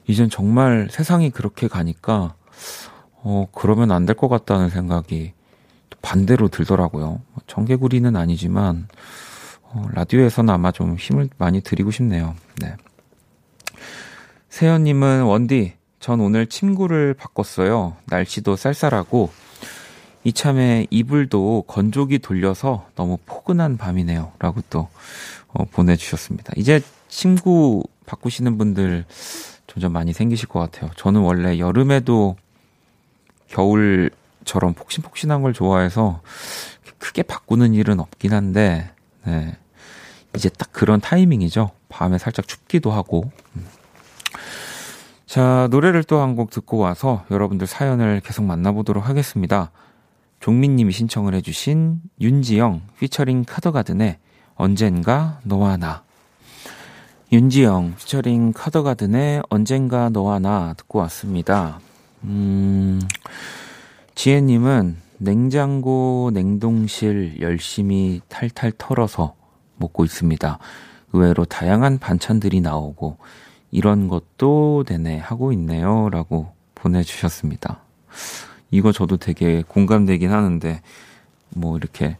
이젠 0.09 0.29
정말 0.29 0.87
세상이 0.89 1.29
그렇게 1.29 1.67
가니까 1.67 2.33
어 3.21 3.47
그러면 3.53 3.91
안 3.91 4.05
될 4.05 4.15
것 4.15 4.27
같다는 4.27 4.69
생각이 4.69 5.33
반대로 6.01 6.47
들더라고요. 6.47 7.21
정개구리는 7.47 8.15
아니지만 8.15 8.87
어, 9.61 9.87
라디오에서는 9.93 10.51
아마 10.51 10.71
좀 10.71 10.95
힘을 10.95 11.29
많이 11.37 11.61
드리고 11.61 11.91
싶네요. 11.91 12.35
네. 12.61 12.73
세연님은 14.49 15.23
원디, 15.23 15.73
전 15.99 16.21
오늘 16.21 16.47
침구를 16.47 17.13
바꿨어요. 17.13 17.95
날씨도 18.05 18.55
쌀쌀하고 18.55 19.31
이참에 20.23 20.87
이불도 20.89 21.65
건조기 21.67 22.19
돌려서 22.19 22.87
너무 22.95 23.17
포근한 23.25 23.77
밤이네요. 23.77 24.31
라고 24.39 24.61
또 24.69 24.87
어, 25.49 25.65
보내주셨습니다. 25.65 26.53
이제 26.55 26.81
침구 27.09 27.83
바꾸시는 28.05 28.57
분들 28.57 29.05
점점 29.79 29.93
많이 29.93 30.11
생기실 30.11 30.49
것 30.49 30.59
같아요. 30.59 30.91
저는 30.97 31.21
원래 31.21 31.57
여름에도 31.57 32.35
겨울처럼 33.47 34.73
폭신폭신한 34.73 35.41
걸 35.41 35.53
좋아해서 35.53 36.21
크게 36.97 37.23
바꾸는 37.23 37.73
일은 37.73 38.01
없긴 38.01 38.33
한데, 38.33 38.91
네. 39.25 39.55
이제 40.35 40.49
딱 40.49 40.69
그런 40.73 40.99
타이밍이죠. 40.99 41.71
밤에 41.87 42.17
살짝 42.17 42.45
춥기도 42.45 42.91
하고. 42.91 43.31
음. 43.55 43.65
자, 45.25 45.69
노래를 45.71 46.03
또 46.03 46.19
한 46.19 46.35
곡 46.35 46.49
듣고 46.49 46.77
와서 46.77 47.23
여러분들 47.31 47.65
사연을 47.65 48.19
계속 48.19 48.43
만나보도록 48.43 49.07
하겠습니다. 49.07 49.71
종민님이 50.41 50.91
신청을 50.91 51.33
해주신 51.35 52.01
윤지영 52.19 52.81
피처링 52.99 53.45
카더가든의 53.47 54.17
언젠가 54.55 55.39
너와 55.43 55.77
나. 55.77 56.03
윤지영 57.31 57.93
피처링 57.95 58.53
카더가든의 58.53 59.43
언젠가 59.49 60.09
너와 60.09 60.39
나 60.39 60.73
듣고 60.73 60.97
왔습니다. 60.99 61.79
음, 62.23 62.99
지혜님은 64.15 64.97
냉장고, 65.19 66.31
냉동실 66.33 67.39
열심히 67.41 68.19
탈탈 68.29 68.71
털어서 68.79 69.35
먹고 69.75 70.05
있습니다. 70.05 70.57
의외로 71.13 71.45
다양한 71.45 71.99
반찬들이 71.99 72.61
나오고 72.61 73.17
이런 73.69 74.07
것도 74.07 74.83
되네 74.87 75.19
하고 75.19 75.51
있네요. 75.53 76.09
라고 76.09 76.51
보내주셨습니다. 76.73 77.81
이거 78.71 78.91
저도 78.91 79.17
되게 79.17 79.61
공감되긴 79.67 80.31
하는데 80.31 80.81
뭐 81.49 81.77
이렇게 81.77 82.17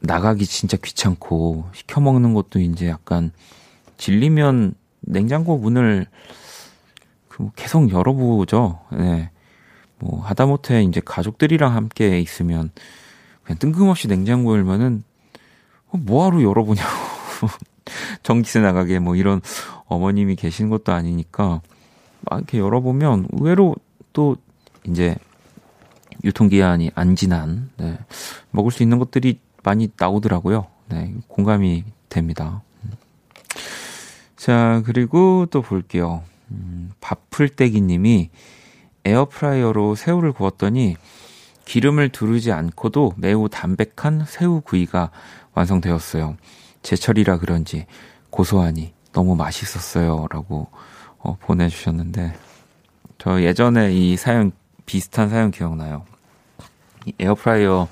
나가기 0.00 0.44
진짜 0.44 0.76
귀찮고 0.76 1.66
시켜 1.72 2.00
먹는 2.00 2.34
것도 2.34 2.58
이제 2.58 2.88
약간 2.88 3.30
질리면 3.98 4.74
냉장고 5.00 5.58
문을 5.58 6.06
그 7.28 7.50
계속 7.54 7.92
열어보죠. 7.92 8.80
네. 8.92 9.30
뭐 9.98 10.22
하다못해 10.22 10.82
이제 10.84 11.00
가족들이랑 11.04 11.74
함께 11.74 12.20
있으면 12.20 12.70
그냥 13.42 13.58
뜬금없이 13.58 14.08
냉장고 14.08 14.54
열면은 14.54 15.02
어, 15.88 15.96
뭐하러 15.98 16.42
열어보냐고 16.42 16.88
전기세 18.22 18.60
나가게 18.60 18.98
뭐 18.98 19.16
이런 19.16 19.40
어머님이 19.86 20.36
계신 20.36 20.68
것도 20.68 20.92
아니니까 20.92 21.60
막 22.22 22.38
이렇게 22.38 22.58
열어보면 22.58 23.28
의외로 23.32 23.74
또 24.12 24.36
이제 24.84 25.16
유통기한이 26.24 26.90
안 26.94 27.16
지난 27.16 27.70
네, 27.76 27.98
먹을 28.50 28.70
수 28.70 28.82
있는 28.82 28.98
것들이 28.98 29.40
많이 29.62 29.88
나오더라고요. 29.96 30.66
네, 30.88 31.14
공감이 31.28 31.84
됩니다. 32.08 32.62
자, 34.48 34.80
그리고 34.86 35.44
또 35.50 35.60
볼게요. 35.60 36.22
음, 36.50 36.90
밥풀떼기 37.02 37.82
님이 37.82 38.30
에어프라이어로 39.04 39.94
새우를 39.94 40.32
구웠더니 40.32 40.96
기름을 41.66 42.08
두르지 42.08 42.50
않고도 42.52 43.12
매우 43.18 43.50
담백한 43.50 44.24
새우 44.26 44.62
구이가 44.62 45.10
완성되었어요. 45.52 46.38
제철이라 46.80 47.40
그런지 47.40 47.84
고소하니 48.30 48.94
너무 49.12 49.36
맛있었어요. 49.36 50.28
라고 50.30 50.68
어, 51.18 51.36
보내주셨는데, 51.42 52.34
저 53.18 53.42
예전에 53.42 53.92
이 53.92 54.16
사연 54.16 54.52
비슷한 54.86 55.28
사연 55.28 55.50
기억나요. 55.50 56.06
이 57.04 57.12
에어프라이어 57.20 57.86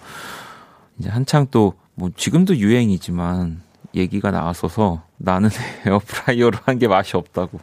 이제 0.99 1.11
한창 1.11 1.49
또 1.51 1.75
뭐 1.99 2.11
지금도 2.14 2.59
유행이지만 2.59 3.62
얘기가 3.97 4.31
나왔어서 4.31 5.03
나는 5.19 5.51
에어프라이어로 5.87 6.59
한 6.65 6.79
게 6.79 6.89
맛이 6.89 7.17
없다고. 7.17 7.59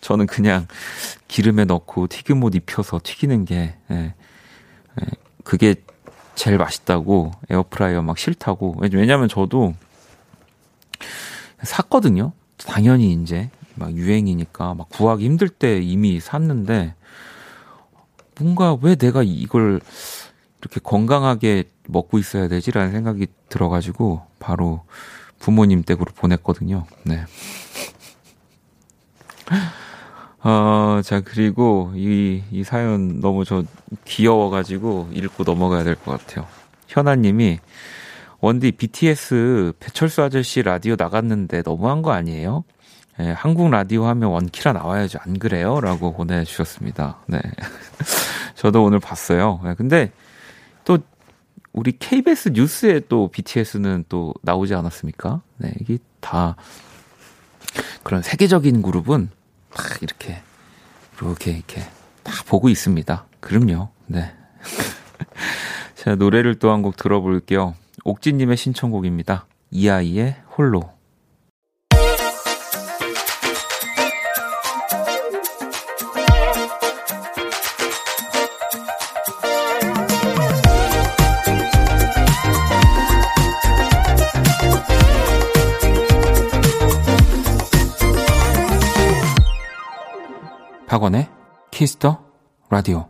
저는 0.00 0.26
그냥 0.26 0.66
기름에 1.28 1.64
넣고 1.64 2.06
튀김옷 2.06 2.54
입혀서 2.54 3.00
튀기는 3.02 3.44
게 3.44 3.74
예, 3.90 4.14
예, 5.00 5.06
그게 5.44 5.74
제일 6.34 6.56
맛있다고 6.58 7.32
에어프라이어 7.50 8.02
막 8.02 8.16
싫다고 8.18 8.76
왜냐면 8.78 9.28
저도 9.28 9.74
샀거든요. 11.62 12.32
당연히 12.58 13.12
이제 13.12 13.50
막 13.74 13.92
유행이니까 13.92 14.74
막 14.74 14.88
구하기 14.90 15.24
힘들 15.24 15.48
때 15.48 15.78
이미 15.80 16.20
샀는데 16.20 16.94
뭔가 18.38 18.76
왜 18.80 18.94
내가 18.94 19.22
이걸 19.24 19.80
이렇게 20.60 20.80
건강하게 20.82 21.64
먹고 21.88 22.18
있어야 22.18 22.48
되지라는 22.48 22.92
생각이 22.92 23.26
들어가지고 23.48 24.22
바로 24.38 24.82
부모님 25.38 25.82
댁으로 25.82 26.06
보냈거든요. 26.14 26.86
네. 27.04 27.24
어, 30.42 31.00
자, 31.04 31.20
그리고 31.20 31.92
이, 31.96 32.42
이 32.50 32.62
사연 32.64 33.20
너무 33.20 33.44
저 33.44 33.64
귀여워가지고 34.04 35.10
읽고 35.12 35.44
넘어가야 35.44 35.84
될 35.84 35.96
것 35.96 36.12
같아요. 36.18 36.46
현아님이 36.86 37.58
원디 38.40 38.70
BTS 38.72 39.72
배철수 39.80 40.22
아저씨 40.22 40.62
라디오 40.62 40.94
나갔는데 40.96 41.62
너무한 41.62 42.02
거 42.02 42.12
아니에요? 42.12 42.64
예, 43.20 43.32
한국 43.32 43.68
라디오 43.70 44.06
하면 44.06 44.30
원키라 44.30 44.72
나와야죠. 44.74 45.18
안 45.22 45.38
그래요? 45.40 45.80
라고 45.80 46.12
보내주셨습니다. 46.12 47.18
네. 47.26 47.40
저도 48.54 48.84
오늘 48.84 49.00
봤어요. 49.00 49.60
예, 49.66 49.74
근데 49.74 50.12
또 50.84 50.98
우리 51.72 51.92
KBS 51.98 52.50
뉴스에 52.54 53.00
또 53.08 53.28
BTS는 53.28 54.04
또 54.08 54.34
나오지 54.42 54.74
않았습니까? 54.74 55.42
네, 55.58 55.72
이게 55.80 55.98
다 56.20 56.56
그런 58.02 58.22
세계적인 58.22 58.82
그룹은 58.82 59.30
다 59.74 59.84
이렇게 60.00 60.40
이렇게 61.20 61.52
이렇게 61.52 61.82
다 62.22 62.32
보고 62.46 62.68
있습니다. 62.68 63.26
그럼요. 63.40 63.88
네. 64.06 64.32
자, 65.94 66.14
노래를 66.14 66.58
또 66.58 66.70
한 66.70 66.82
곡 66.82 66.96
들어볼게요. 66.96 67.74
옥진님의 68.04 68.56
신청곡입니다. 68.56 69.46
이아이의 69.70 70.36
홀로. 70.56 70.90
키스 91.78 92.07
더 92.07 92.24
라디오. 92.70 93.06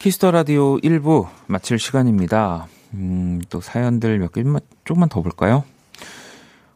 키스 0.00 0.20
더 0.20 0.32
라디오 0.32 0.76
1부 0.78 1.28
마칠 1.46 1.78
시간입니다. 1.78 2.66
음, 2.94 3.40
또 3.48 3.60
사연들 3.60 4.18
몇 4.18 4.32
개만, 4.32 4.60
조금만 4.84 5.08
더 5.08 5.22
볼까요? 5.22 5.62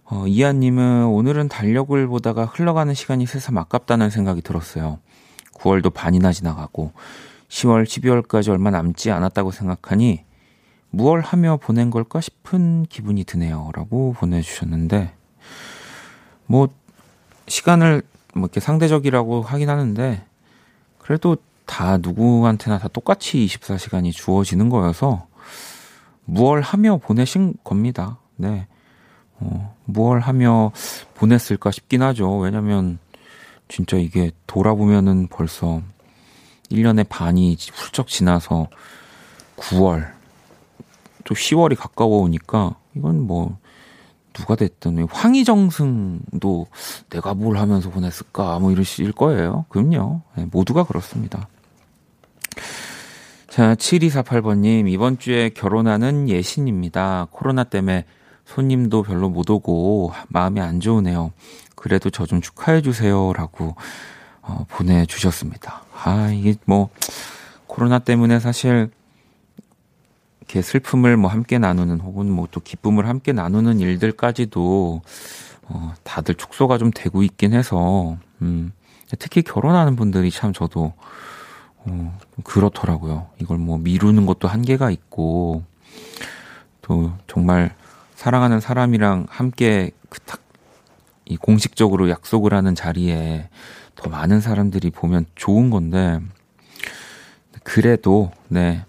어, 0.04 0.24
이하님은 0.28 1.06
오늘은 1.06 1.48
달력을 1.48 2.06
보다가 2.06 2.44
흘러가는 2.44 2.94
시간이 2.94 3.26
새삼 3.26 3.58
아깝다는 3.58 4.10
생각이 4.10 4.40
들었어요. 4.40 5.00
9월도 5.54 5.92
반이나 5.92 6.30
지나가고 6.30 6.92
10월, 7.48 7.82
12월까지 7.82 8.50
얼마 8.50 8.70
남지 8.70 9.10
않았다고 9.10 9.50
생각하니 9.50 10.22
무얼 10.90 11.22
하며 11.22 11.56
보낸 11.56 11.90
걸까 11.90 12.20
싶은 12.20 12.86
기분이 12.88 13.24
드네요. 13.24 13.72
라고 13.74 14.12
보내주셨는데, 14.12 15.12
뭐, 16.46 16.68
시간을 17.48 18.02
뭐 18.34 18.44
이렇게 18.44 18.60
상대적이라고 18.60 19.42
하긴 19.42 19.68
하는데, 19.68 20.24
그래도 21.02 21.36
다 21.66 21.98
누구한테나 21.98 22.78
다 22.78 22.88
똑같이 22.88 23.46
24시간이 23.46 24.12
주어지는 24.12 24.68
거여서, 24.68 25.26
무얼 26.24 26.60
하며 26.60 26.96
보내신 26.96 27.54
겁니다. 27.64 28.18
네. 28.36 28.66
어, 29.38 29.76
무얼 29.84 30.20
하며 30.20 30.72
보냈을까 31.14 31.70
싶긴 31.70 32.02
하죠. 32.02 32.38
왜냐면, 32.38 32.98
진짜 33.68 33.96
이게 33.96 34.30
돌아보면은 34.46 35.28
벌써 35.28 35.82
1년의 36.70 37.08
반이 37.08 37.56
훌쩍 37.72 38.06
지나서 38.08 38.68
9월, 39.56 40.12
또 41.24 41.34
10월이 41.34 41.76
가까워 41.76 42.18
오니까 42.22 42.76
이건 42.94 43.20
뭐 43.26 43.58
누가 44.32 44.54
됐든 44.56 45.06
황희정승도 45.10 46.66
내가 47.10 47.34
뭘 47.34 47.56
하면서 47.58 47.90
보냈을까 47.90 48.58
뭐 48.58 48.70
이러실 48.72 49.12
거예요. 49.12 49.64
그럼요. 49.68 50.22
네, 50.36 50.46
모두가 50.50 50.84
그렇습니다. 50.84 51.48
자, 53.48 53.74
7248번님, 53.74 54.88
이번 54.88 55.18
주에 55.18 55.50
결혼하는 55.50 56.28
예신입니다. 56.28 57.28
코로나 57.30 57.64
때문에 57.64 58.04
손님도 58.46 59.02
별로 59.02 59.28
못 59.28 59.50
오고 59.50 60.12
마음이 60.28 60.60
안 60.60 60.80
좋으네요. 60.80 61.32
그래도 61.74 62.10
저 62.10 62.24
좀 62.26 62.40
축하해주세요. 62.40 63.32
라고 63.34 63.76
어, 64.40 64.64
보내주셨습니다. 64.68 65.82
아, 66.02 66.30
이게 66.32 66.54
뭐, 66.64 66.88
코로나 67.66 67.98
때문에 67.98 68.40
사실 68.40 68.90
이렇게 70.42 70.60
슬픔을 70.60 71.16
뭐 71.16 71.30
함께 71.30 71.58
나누는 71.58 72.00
혹은 72.00 72.30
뭐 72.30 72.46
또 72.50 72.60
기쁨을 72.60 73.08
함께 73.08 73.32
나누는 73.32 73.80
일들까지도 73.80 75.02
어, 75.68 75.94
다들 76.02 76.34
축소가 76.34 76.78
좀 76.78 76.90
되고 76.92 77.22
있긴 77.22 77.54
해서 77.54 78.18
음, 78.42 78.72
특히 79.18 79.42
결혼하는 79.42 79.96
분들이 79.96 80.30
참 80.30 80.52
저도 80.52 80.92
어, 81.78 82.18
그렇더라고요. 82.44 83.28
이걸 83.40 83.58
뭐 83.58 83.78
미루는 83.78 84.26
것도 84.26 84.48
한계가 84.48 84.90
있고 84.90 85.62
또 86.82 87.12
정말 87.26 87.74
사랑하는 88.16 88.60
사람이랑 88.60 89.26
함께 89.30 89.90
그딱이 90.10 91.36
공식적으로 91.40 92.10
약속을 92.10 92.52
하는 92.52 92.74
자리에 92.74 93.48
더 93.94 94.10
많은 94.10 94.40
사람들이 94.40 94.90
보면 94.90 95.26
좋은 95.34 95.70
건데 95.70 96.20
그래도 97.62 98.30
네 98.48 98.84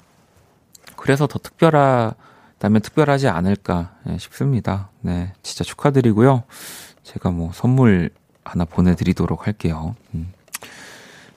그래서 1.03 1.27
더 1.27 1.37
특별하다면 1.37 2.81
특별하지 2.81 3.27
않을까 3.27 3.91
예, 4.07 4.17
싶습니다. 4.17 4.89
네, 5.01 5.33
진짜 5.43 5.65
축하드리고요. 5.65 6.43
제가 7.03 7.29
뭐 7.29 7.51
선물 7.53 8.09
하나 8.45 8.63
보내드리도록 8.63 9.45
할게요. 9.45 9.97
음. 10.13 10.31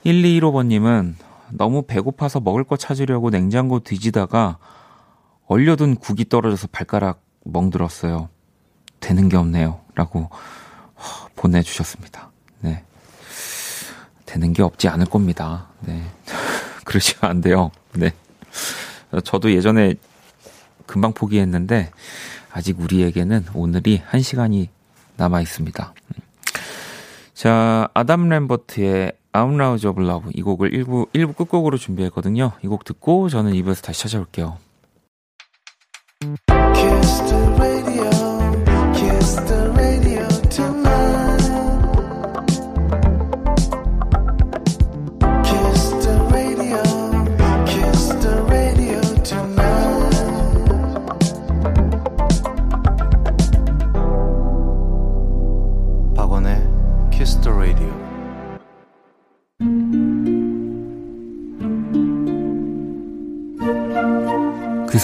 1215번님은 0.04 1.14
너무 1.50 1.82
배고파서 1.82 2.38
먹을 2.38 2.62
거 2.62 2.76
찾으려고 2.76 3.30
냉장고 3.30 3.80
뒤지다가 3.80 4.58
얼려둔 5.48 5.96
국이 5.96 6.28
떨어져서 6.28 6.68
발가락 6.70 7.20
멍들었어요. 7.42 8.28
되는 9.00 9.28
게 9.28 9.36
없네요. 9.36 9.80
라고 9.96 10.30
보내주셨습니다. 11.34 12.30
네. 12.60 12.84
되는 14.26 14.52
게 14.52 14.62
없지 14.62 14.86
않을 14.86 15.06
겁니다. 15.06 15.66
네. 15.80 16.04
그러시면 16.86 17.28
안 17.28 17.40
돼요. 17.40 17.72
네. 17.94 18.12
저도 19.20 19.52
예전에 19.52 19.94
금방 20.86 21.12
포기했는데 21.12 21.90
아직 22.52 22.80
우리에게는 22.80 23.46
오늘이 23.54 24.02
한 24.06 24.20
시간이 24.22 24.70
남아 25.16 25.40
있습니다. 25.42 25.94
자, 27.34 27.88
아담 27.94 28.28
램버트의 28.28 29.12
of 29.86 30.02
Love 30.02 30.30
이 30.34 30.42
곡을 30.42 30.70
1부, 30.70 31.12
1부 31.12 31.36
끝곡으로 31.36 31.76
준비했거든요. 31.76 32.52
이 32.64 32.68
곡 32.68 32.84
듣고 32.84 33.28
저는 33.28 33.52
2부에서 33.52 33.84
다시 33.84 34.02
찾아올게요. 34.02 34.56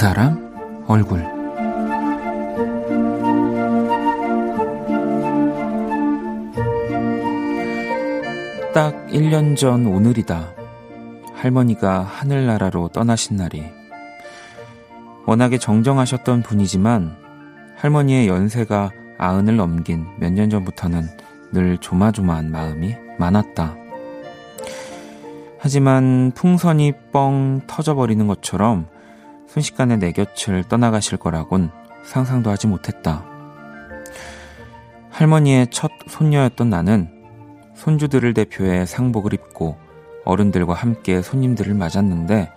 사람 0.03 0.83
얼굴 0.89 1.23
딱 8.75 9.07
1년 9.11 9.57
전 9.57 9.87
오늘이다. 9.87 10.55
할머니가 11.35 12.01
하늘나라로 12.01 12.89
떠나신 12.89 13.37
날이. 13.37 13.63
워낙에 15.27 15.59
정정하셨던 15.59 16.43
분이지만 16.43 17.17
할머니의 17.77 18.27
연세가 18.27 18.91
아흔을 19.19 19.55
넘긴 19.55 20.05
몇 20.19 20.33
년 20.33 20.51
전부터는 20.51 21.05
늘 21.53 21.79
조마조마한 21.79 22.51
마음이 22.51 22.97
많았다. 23.21 23.77
하지만 25.61 26.33
풍선이 26.35 26.93
뻥 27.13 27.61
터져버리는 27.69 28.27
것처럼 28.27 28.89
순식간에 29.53 29.99
내 29.99 30.13
곁을 30.13 30.65
떠나가실 30.65 31.19
거라곤 31.19 31.71
상상도 32.05 32.49
하지 32.49 32.67
못했다. 32.67 33.23
할머니의 35.11 35.67
첫 35.71 35.91
손녀였던 36.09 36.71
나는 36.71 37.11
손주들을 37.75 38.33
대표해 38.33 38.87
상복을 38.87 39.35
입고 39.35 39.77
어른들과 40.25 40.73
함께 40.73 41.21
손님들을 41.21 41.75
맞았는데 41.75 42.51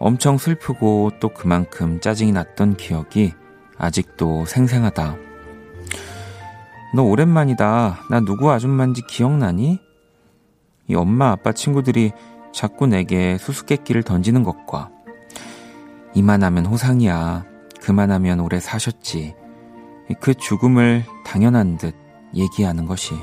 엄청 0.00 0.38
슬프고 0.38 1.12
또 1.20 1.28
그만큼 1.28 2.00
짜증이 2.00 2.32
났던 2.32 2.76
기억이 2.76 3.34
아직도 3.78 4.44
생생하다. 4.46 5.16
너 6.96 7.02
오랜만이다. 7.04 8.00
나 8.10 8.20
누구 8.20 8.50
아줌마인지 8.50 9.02
기억나니? 9.02 9.78
이 10.88 10.94
엄마 10.96 11.30
아빠 11.30 11.52
친구들이 11.52 12.10
자꾸 12.52 12.88
내게 12.88 13.38
수수께끼를 13.38 14.02
던지는 14.02 14.42
것과 14.42 14.90
이만하면 16.14 16.66
호상이야. 16.66 17.44
그만하면 17.80 18.40
오래 18.40 18.60
사셨지. 18.60 19.34
그 20.20 20.34
죽음을 20.34 21.04
당연한 21.24 21.78
듯 21.78 21.94
얘기하는 22.34 22.86
것이. 22.86 23.14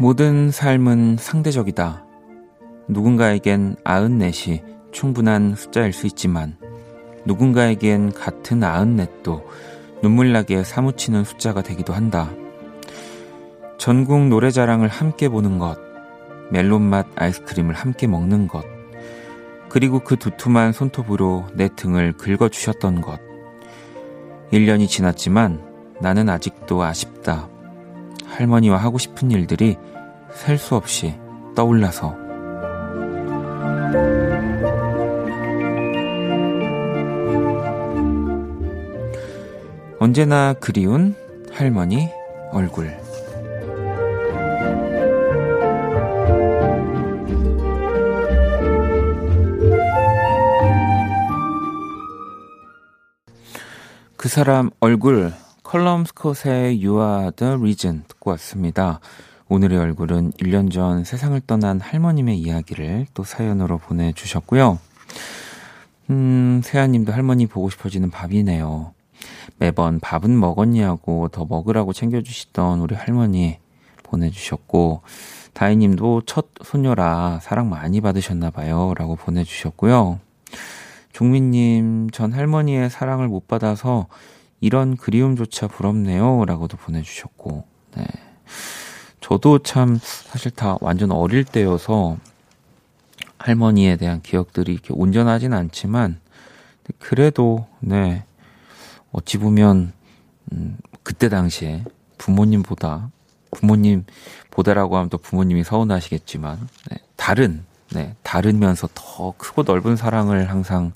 모든 0.00 0.50
삶은 0.50 1.16
상대적이다. 1.18 2.06
누군가에겐 2.88 3.76
아흔넷이 3.84 4.62
충분한 4.92 5.54
숫자일 5.56 5.92
수 5.92 6.06
있지만, 6.06 6.56
누군가에겐 7.24 8.12
같은 8.12 8.62
아흔 8.64 8.96
넷도 8.96 9.46
눈물나게 10.02 10.64
사무치는 10.64 11.24
숫자가 11.24 11.62
되기도 11.62 11.92
한다. 11.92 12.30
전국 13.78 14.28
노래자랑을 14.28 14.88
함께 14.88 15.28
보는 15.28 15.58
것, 15.58 15.78
멜론맛 16.50 17.06
아이스크림을 17.16 17.74
함께 17.74 18.06
먹는 18.06 18.48
것, 18.48 18.64
그리고 19.68 20.00
그 20.00 20.16
두툼한 20.16 20.72
손톱으로 20.72 21.46
내 21.52 21.68
등을 21.74 22.12
긁어주셨던 22.12 23.00
것. 23.02 23.20
1년이 24.52 24.88
지났지만 24.88 25.62
나는 26.00 26.28
아직도 26.28 26.82
아쉽다. 26.82 27.48
할머니와 28.24 28.78
하고 28.78 28.98
싶은 28.98 29.30
일들이 29.30 29.76
셀 30.32 30.58
수 30.58 30.74
없이 30.74 31.18
떠올라서. 31.54 32.14
언제나 40.00 40.52
그리운 40.52 41.16
할머니 41.50 42.08
얼굴. 42.52 42.96
그 54.16 54.28
사람 54.28 54.70
얼굴 54.78 55.32
컬럼 55.64 56.04
스콧의 56.04 56.84
You 56.84 57.00
Are 57.00 57.30
the 57.32 57.54
Reason 57.54 58.04
듣고 58.06 58.30
왔습니다. 58.30 59.00
오늘의 59.48 59.78
얼굴은 59.78 60.32
1년 60.32 60.70
전 60.70 61.02
세상을 61.02 61.40
떠난 61.46 61.80
할머님의 61.80 62.38
이야기를 62.38 63.06
또 63.14 63.24
사연으로 63.24 63.78
보내주셨고요. 63.78 64.78
음, 66.10 66.60
세아님도 66.62 67.12
할머니 67.12 67.46
보고 67.46 67.68
싶어지는 67.68 68.10
밥이네요. 68.10 68.92
매번 69.58 70.00
밥은 70.00 70.38
먹었냐고 70.38 71.28
더 71.28 71.44
먹으라고 71.44 71.92
챙겨주시던 71.92 72.80
우리 72.80 72.94
할머니 72.94 73.58
보내주셨고, 74.04 75.02
다이님도 75.52 76.22
첫 76.26 76.46
손녀라 76.62 77.40
사랑 77.42 77.68
많이 77.68 78.00
받으셨나봐요. 78.00 78.94
라고 78.96 79.16
보내주셨고요. 79.16 80.20
종민님, 81.12 82.10
전 82.10 82.32
할머니의 82.32 82.90
사랑을 82.90 83.26
못 83.26 83.48
받아서 83.48 84.06
이런 84.60 84.96
그리움조차 84.96 85.66
부럽네요. 85.66 86.44
라고도 86.44 86.76
보내주셨고, 86.76 87.64
네. 87.96 88.06
저도 89.20 89.58
참 89.58 89.98
사실 90.00 90.52
다 90.52 90.76
완전 90.80 91.10
어릴 91.10 91.44
때여서 91.44 92.16
할머니에 93.38 93.96
대한 93.96 94.22
기억들이 94.22 94.72
이렇게 94.72 94.94
온전하진 94.94 95.52
않지만, 95.52 96.20
그래도, 96.98 97.66
네. 97.80 98.24
어찌 99.12 99.38
보면, 99.38 99.92
음, 100.52 100.78
그때 101.02 101.28
당시에 101.28 101.84
부모님보다, 102.18 103.10
부모님 103.50 104.04
보다라고 104.50 104.96
하면 104.96 105.08
또 105.08 105.18
부모님이 105.18 105.64
서운하시겠지만, 105.64 106.68
네. 106.90 106.98
다른, 107.16 107.64
네. 107.92 108.14
다르면서 108.22 108.88
더 108.94 109.34
크고 109.36 109.62
넓은 109.62 109.96
사랑을 109.96 110.50
항상 110.50 110.92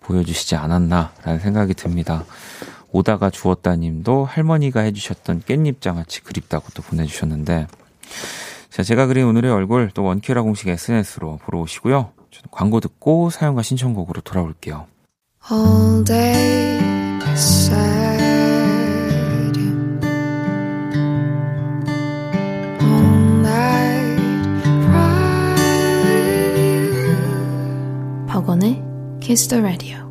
보여주시지 0.00 0.56
않았나라는 0.56 1.40
생각이 1.40 1.74
듭니다. 1.74 2.24
오다가 2.90 3.30
주었다 3.30 3.74
님도 3.76 4.24
할머니가 4.24 4.80
해주셨던 4.80 5.42
깻잎 5.42 5.80
장아찌 5.80 6.22
그립다고 6.22 6.66
또 6.74 6.82
보내주셨는데, 6.82 7.66
자, 8.70 8.82
제가 8.82 9.06
그린 9.06 9.26
오늘의 9.26 9.52
얼굴 9.52 9.90
또 9.94 10.02
원키라 10.02 10.42
공식 10.42 10.68
SNS로 10.68 11.38
보러 11.44 11.60
오시고요. 11.60 12.10
광고 12.50 12.80
듣고 12.80 13.30
사연과 13.30 13.62
신청곡으로 13.62 14.20
돌아올게요. 14.22 14.86
All 17.34 17.40
day 17.40 17.42
sad. 17.42 18.28
All 22.80 23.10
night 23.42 24.62
cry. 24.86 25.08
박원의 28.28 28.78
Kiss 29.20 29.48
the 29.48 29.60
Radio. 29.60 30.03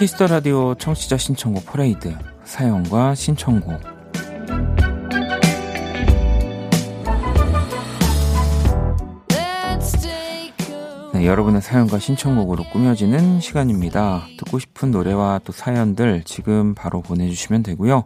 키스터 0.00 0.28
라디오 0.28 0.74
청취자 0.76 1.18
신청곡 1.18 1.66
퍼레이드 1.66 2.16
사연과 2.44 3.14
신청곡 3.14 3.82
네, 11.12 11.26
여러분의 11.26 11.60
사연과 11.60 11.98
신청곡으로 11.98 12.64
꾸며지는 12.72 13.40
시간입니다. 13.40 14.26
듣고 14.38 14.58
싶은 14.58 14.90
노래와 14.90 15.42
또 15.44 15.52
사연들 15.52 16.22
지금 16.24 16.74
바로 16.74 17.02
보내주시면 17.02 17.62
되고요. 17.62 18.04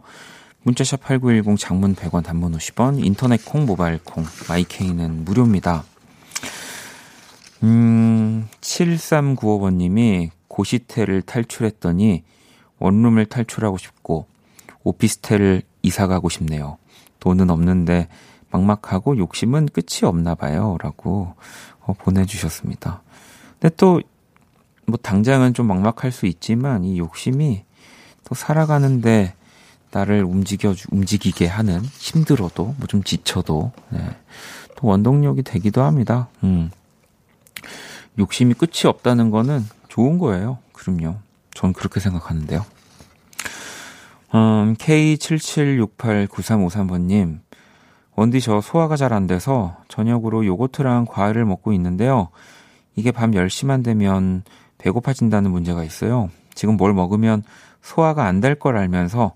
문자샵 0.63 0.99
8910 0.99 1.57
장문 1.57 1.95
100원 1.95 2.25
단문 2.25 2.57
50원 2.57 3.05
인터넷 3.05 3.45
콩 3.45 3.65
모바일 3.65 3.99
콩 4.03 4.25
마이케이는 4.49 5.23
무료입니다. 5.23 5.85
음 7.63 8.49
7395번님이 8.59 10.34
고시텔을 10.47 11.21
탈출했더니 11.23 12.23
원룸을 12.79 13.25
탈출하고 13.25 13.77
싶고 13.77 14.25
오피스텔을 14.83 15.63
이사 15.81 16.07
가고 16.07 16.29
싶네요. 16.29 16.77
돈은 17.19 17.49
없는데 17.49 18.07
막막하고 18.51 19.17
욕심은 19.17 19.67
끝이 19.67 20.03
없나 20.03 20.35
봐요. 20.35 20.77
라고 20.81 21.33
어, 21.81 21.93
보내주셨습니다. 21.93 23.01
근데 23.59 23.75
또, 23.75 24.01
뭐, 24.85 24.97
당장은 25.01 25.53
좀 25.53 25.67
막막할 25.67 26.11
수 26.11 26.25
있지만, 26.25 26.83
이 26.83 26.97
욕심이 26.97 27.63
또 28.23 28.35
살아가는데 28.35 29.33
나를 29.91 30.23
움직여, 30.23 30.73
움직이게 30.91 31.47
하는, 31.47 31.81
힘들어도, 31.83 32.75
뭐 32.77 32.87
좀 32.87 33.03
지쳐도, 33.03 33.71
네. 33.89 33.99
또 34.75 34.87
원동력이 34.87 35.43
되기도 35.43 35.83
합니다. 35.83 36.27
음. 36.43 36.71
욕심이 38.17 38.53
끝이 38.53 38.85
없다는 38.85 39.29
거는 39.29 39.65
좋은 39.95 40.17
거예요. 40.17 40.57
그럼요. 40.73 41.15
전 41.53 41.71
그렇게 41.71 42.01
생각하는데요. 42.01 42.65
음, 44.33 44.75
K77689353번님, 44.77 47.39
원디 48.15 48.41
저 48.41 48.59
소화가 48.59 48.97
잘 48.97 49.13
안 49.13 49.25
돼서 49.27 49.77
저녁으로 49.87 50.45
요거트랑 50.45 51.05
과일을 51.09 51.45
먹고 51.45 51.71
있는데요. 51.73 52.27
이게 52.97 53.11
밤 53.11 53.31
10시만 53.31 53.85
되면 53.85 54.43
배고파진다는 54.79 55.49
문제가 55.51 55.83
있어요. 55.85 56.29
지금 56.53 56.75
뭘 56.75 56.93
먹으면 56.93 57.43
소화가 57.81 58.25
안 58.25 58.41
될 58.41 58.55
걸 58.59 58.75
알면서 58.77 59.31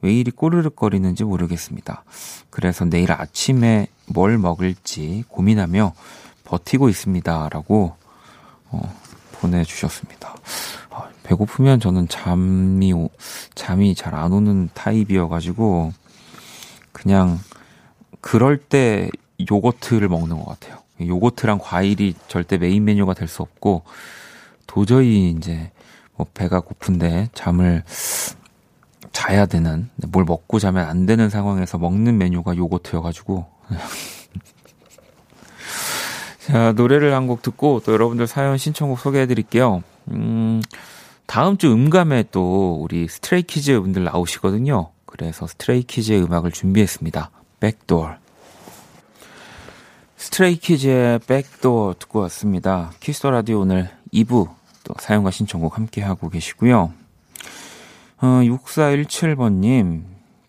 왜 0.00 0.14
이리 0.14 0.30
꼬르륵거리는지 0.30 1.24
모르겠습니다. 1.24 2.04
그래서 2.48 2.86
내일 2.86 3.12
아침에 3.12 3.88
뭘 4.06 4.38
먹을지 4.38 5.24
고민하며 5.28 5.92
버티고 6.44 6.88
있습니다. 6.88 7.50
라고, 7.50 7.96
어, 8.70 8.80
보내주셨습니다. 9.40 10.34
아, 10.90 11.08
배고프면 11.22 11.80
저는 11.80 12.08
잠이, 12.08 12.92
잠이 13.54 13.94
잘 13.94 14.14
안 14.14 14.32
오는 14.32 14.68
타입이어가지고, 14.74 15.92
그냥, 16.92 17.38
그럴 18.20 18.58
때 18.58 19.08
요거트를 19.50 20.08
먹는 20.08 20.36
것 20.38 20.44
같아요. 20.46 20.78
요거트랑 21.00 21.58
과일이 21.62 22.14
절대 22.28 22.58
메인 22.58 22.84
메뉴가 22.84 23.14
될 23.14 23.28
수 23.28 23.42
없고, 23.42 23.82
도저히 24.66 25.30
이제, 25.30 25.70
뭐 26.16 26.26
배가 26.34 26.60
고픈데 26.60 27.30
잠을 27.32 27.82
자야 29.12 29.46
되는, 29.46 29.88
뭘 30.08 30.24
먹고 30.24 30.58
자면 30.58 30.86
안 30.86 31.06
되는 31.06 31.30
상황에서 31.30 31.78
먹는 31.78 32.18
메뉴가 32.18 32.56
요거트여가지고, 32.56 33.46
자, 36.50 36.72
노래를 36.72 37.14
한 37.14 37.28
곡 37.28 37.42
듣고 37.42 37.80
또 37.84 37.92
여러분들 37.92 38.26
사연 38.26 38.58
신청곡 38.58 38.98
소개해 38.98 39.26
드릴게요. 39.26 39.84
음, 40.10 40.60
다음 41.26 41.56
주 41.56 41.72
음감에 41.72 42.24
또 42.32 42.80
우리 42.82 43.06
스트레이키즈 43.06 43.80
분들 43.80 44.02
나오시거든요. 44.02 44.90
그래서 45.06 45.46
스트레이키즈의 45.46 46.24
음악을 46.24 46.50
준비했습니다. 46.50 47.30
Back 47.60 47.85
Door. 47.85 48.16
스트레이키즈의 50.16 51.20
Back 51.20 51.57
Door 51.57 51.94
듣고 52.00 52.18
왔습니다. 52.22 52.90
키스 52.98 53.18
더 53.18 53.30
라디오 53.30 53.60
오늘 53.60 53.88
2부 54.12 54.48
또 54.82 54.94
사연과 54.98 55.30
신청곡 55.30 55.76
함께 55.76 56.02
하고 56.02 56.28
계시고요. 56.30 56.92
어, 58.22 58.26
6417번님, 58.26 60.02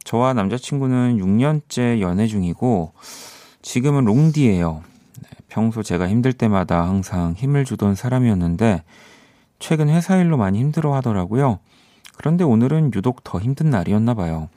저와 0.04 0.34
남자친구는 0.34 1.20
6년째 1.20 2.02
연애 2.02 2.26
중이고, 2.26 2.92
지금은 3.62 4.06
롱디예요. 4.06 4.84
평소 5.52 5.84
제가 5.84 6.08
힘들 6.08 6.32
때마다 6.32 6.88
항상 6.88 7.34
힘을 7.34 7.66
주던 7.66 7.94
사람이었는데 7.96 8.84
최근 9.60 9.90
회사 9.90 10.16
일로 10.16 10.38
많이 10.38 10.60
힘들어 10.60 10.96
하더라고요. 10.96 11.60
그런데 12.16 12.46
오늘은 12.46 12.94
유독 12.96 13.26
더 13.26 13.38
힘든 13.38 13.70
날이었나 13.70 14.14
봐요. 14.14 14.48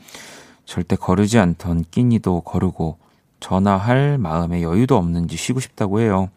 절대 0.65 0.95
거르지 0.95 1.41
않던 1.41 1.87
끼니도 1.91 2.43
거르고 2.43 2.99
전화할 3.41 4.19
마음에 4.19 4.63
여유도 4.63 4.97
없는지 4.97 5.37
쉬고 5.37 5.59
싶다고 5.59 5.99
해요. 5.99 6.31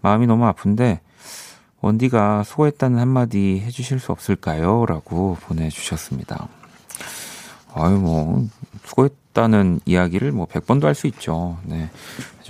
마음이 0.00 0.28
너무 0.28 0.46
아픈데 0.46 1.00
원디가 1.80 2.44
수고했다는 2.44 3.00
한마디 3.00 3.60
해주실 3.64 3.98
수 3.98 4.12
없을까요? 4.12 4.86
라고 4.86 5.36
보내주셨습니다. 5.40 6.48
아유, 7.74 7.98
뭐, 7.98 8.46
수고했다는 8.84 9.80
이야기를 9.84 10.32
뭐 10.32 10.46
100번도 10.46 10.84
할 10.84 10.94
수 10.94 11.06
있죠. 11.08 11.58
네. 11.64 11.90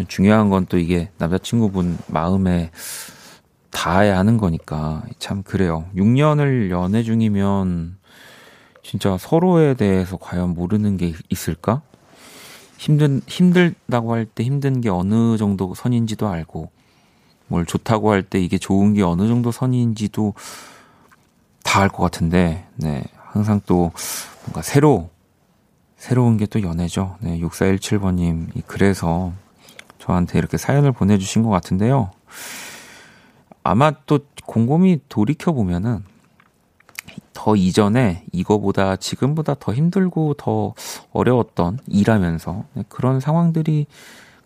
중요한 0.07 0.48
건 0.48 0.66
또 0.66 0.78
이게 0.78 1.11
남자친구분 1.18 1.98
마음에 2.07 2.70
닿아야 3.70 4.16
하는 4.18 4.37
거니까. 4.38 5.02
참, 5.18 5.42
그래요. 5.42 5.87
6년을 5.96 6.70
연애 6.70 7.02
중이면 7.02 7.96
진짜 8.83 9.16
서로에 9.18 9.74
대해서 9.74 10.16
과연 10.16 10.54
모르는 10.54 10.96
게 10.96 11.12
있을까? 11.28 11.83
힘든, 12.78 13.20
힘들다고 13.26 14.14
할 14.14 14.24
때 14.24 14.44
힘든 14.44 14.81
게 14.81 14.88
어느 14.88 15.37
정도 15.37 15.74
선인지도 15.74 16.28
알고, 16.28 16.70
뭘 17.48 17.66
좋다고 17.66 18.11
할 18.12 18.22
때 18.22 18.40
이게 18.40 18.57
좋은 18.57 18.94
게 18.94 19.02
어느 19.02 19.26
정도 19.26 19.50
선인지도 19.50 20.35
다 21.64 21.83
알 21.83 21.88
것 21.88 22.02
같은데, 22.04 22.66
네. 22.76 23.02
항상 23.32 23.60
또 23.66 23.92
뭔가 24.44 24.62
새로, 24.62 25.10
새로운 25.96 26.36
게 26.36 26.46
또 26.46 26.62
연애죠. 26.62 27.16
네. 27.20 27.38
6417번님. 27.40 28.48
그래서 28.66 29.32
저한테 29.98 30.38
이렇게 30.38 30.56
사연을 30.56 30.92
보내주신 30.92 31.42
것 31.42 31.50
같은데요. 31.50 32.10
아마 33.62 33.92
또 34.06 34.20
곰곰이 34.46 35.00
돌이켜보면은 35.08 36.04
더 37.34 37.54
이전에 37.54 38.24
이거보다 38.32 38.96
지금보다 38.96 39.54
더 39.60 39.74
힘들고 39.74 40.34
더 40.34 40.74
어려웠던 41.12 41.78
일하면서 41.86 42.64
그런 42.88 43.20
상황들이 43.20 43.86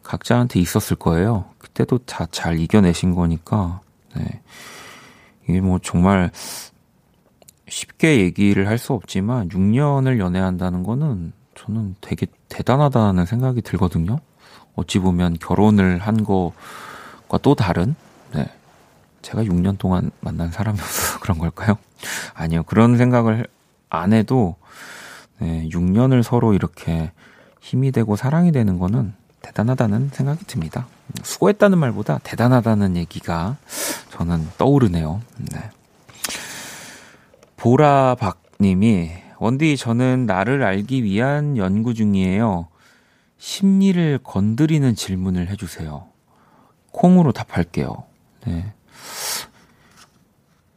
각자한테 0.03 0.59
있었을 0.61 0.97
거예요. 0.97 1.45
그때도 1.59 1.99
다 1.99 2.27
잘 2.31 2.59
이겨내신 2.59 3.15
거니까, 3.15 3.81
네. 4.17 4.41
이게 5.49 5.61
뭐 5.61 5.79
정말 5.83 6.31
쉽게 7.73 8.21
얘기를 8.21 8.69
할 8.69 8.79
수 8.79 8.93
없지만 8.93 9.49
6년을 9.49 10.19
연애한다는 10.19 10.83
거는 10.83 11.33
저는 11.55 11.95
되게 12.01 12.27
대단하다는 12.49 13.27
생각이 13.27 13.63
들거든요. 13.63 14.19
어찌 14.75 14.99
보면 14.99 15.39
결혼을 15.39 15.99
한 15.99 16.25
거과 16.25 17.39
또 17.41 17.55
다른, 17.55 17.95
네. 18.35 18.47
제가 19.23 19.45
6년 19.45 19.79
동안 19.79 20.11
만난 20.21 20.51
사람이어서 20.51 21.21
그런 21.21 21.39
걸까요? 21.39 21.77
아니요. 22.35 22.63
그런 22.65 22.97
생각을 22.97 23.47
안 23.89 24.13
해도, 24.13 24.57
네, 25.39 25.69
6년을 25.69 26.23
서로 26.23 26.55
이렇게 26.55 27.13
힘이 27.61 27.93
되고 27.93 28.17
사랑이 28.17 28.53
되는 28.53 28.79
거는 28.79 29.15
대단하다는 29.43 30.11
생각이 30.13 30.45
듭니다. 30.47 30.87
수고했다는 31.23 31.79
말보다 31.79 32.19
대단하다는 32.23 32.97
얘기가 32.97 33.57
저는 34.11 34.49
떠오르네요. 34.59 35.21
네. 35.53 35.71
보라박 37.63 38.43
님이 38.61 39.13
원디 39.39 39.77
저는 39.77 40.27
나를 40.27 40.65
알기 40.65 41.05
위한 41.05 41.57
연구 41.57 41.95
중이에요. 41.95 42.67
심리를 43.39 44.19
건드리는 44.25 44.97
질문을 44.97 45.49
해주세요. 45.49 46.09
콩으로 46.91 47.31
답할게요. 47.31 48.03
네. 48.45 48.73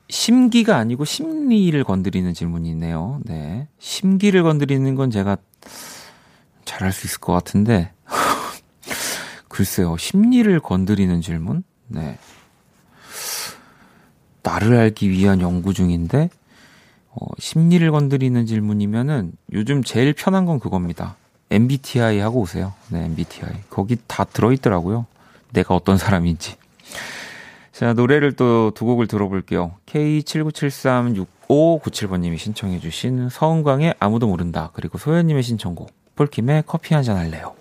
심기가 0.10 0.78
아니고 0.78 1.06
심리를 1.06 1.84
건드리는 1.84 2.32
질문이네요. 2.36 3.22
네. 3.26 3.68
심기를 3.80 4.44
건드리는 4.44 4.94
건 4.94 5.10
제가 5.10 5.38
잘할 6.66 6.92
수 6.92 7.08
있을 7.08 7.20
것 7.20 7.34
같은데. 7.34 7.94
글쎄요. 9.50 9.98
심리를 9.98 10.60
건드리는 10.60 11.20
질문? 11.22 11.64
네. 11.88 12.20
나를 14.44 14.78
알기 14.78 15.10
위한 15.10 15.42
연구 15.42 15.74
중인데, 15.74 16.30
어, 17.16 17.26
심리를 17.40 17.90
건드리는 17.92 18.46
질문이면은 18.46 19.32
요즘 19.54 19.84
제일 19.84 20.14
편한 20.14 20.46
건 20.46 20.60
그겁니다. 20.60 21.16
MBTI 21.50 22.20
하고 22.20 22.42
오세요. 22.42 22.74
네, 22.90 23.06
MBTI. 23.06 23.64
거기 23.70 23.98
다 24.08 24.26
들어있더라고요. 24.26 25.06
내가 25.54 25.74
어떤 25.76 25.98
사람인지. 25.98 26.56
자, 27.72 27.94
노래를 27.94 28.34
또 28.34 28.72
두 28.76 28.84
곡을 28.86 29.08
들어볼게요. 29.08 29.72
K79736597번님이 29.86 32.38
신청해주신 32.38 33.30
서은광의 33.30 33.96
아무도 34.00 34.28
모른다. 34.28 34.72
그리고 34.74 34.98
소연님의 34.98 35.44
신청곡, 35.44 35.92
폴킴의 36.16 36.64
커피 36.68 36.94
한 36.94 37.04
잔 37.04 37.16
할래요. 37.18 37.54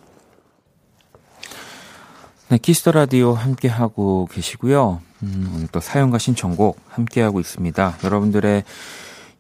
네, 2.49 2.59
키스 2.59 2.80
더 2.80 2.93
라디오 2.93 3.33
함께하고 3.35 4.29
계시고요. 4.31 5.01
음, 5.23 5.53
오늘 5.55 5.67
또 5.69 5.81
사연과 5.81 6.19
신청곡 6.19 6.79
함께하고 6.89 7.41
있습니다. 7.41 7.99
여러분들의 8.05 8.65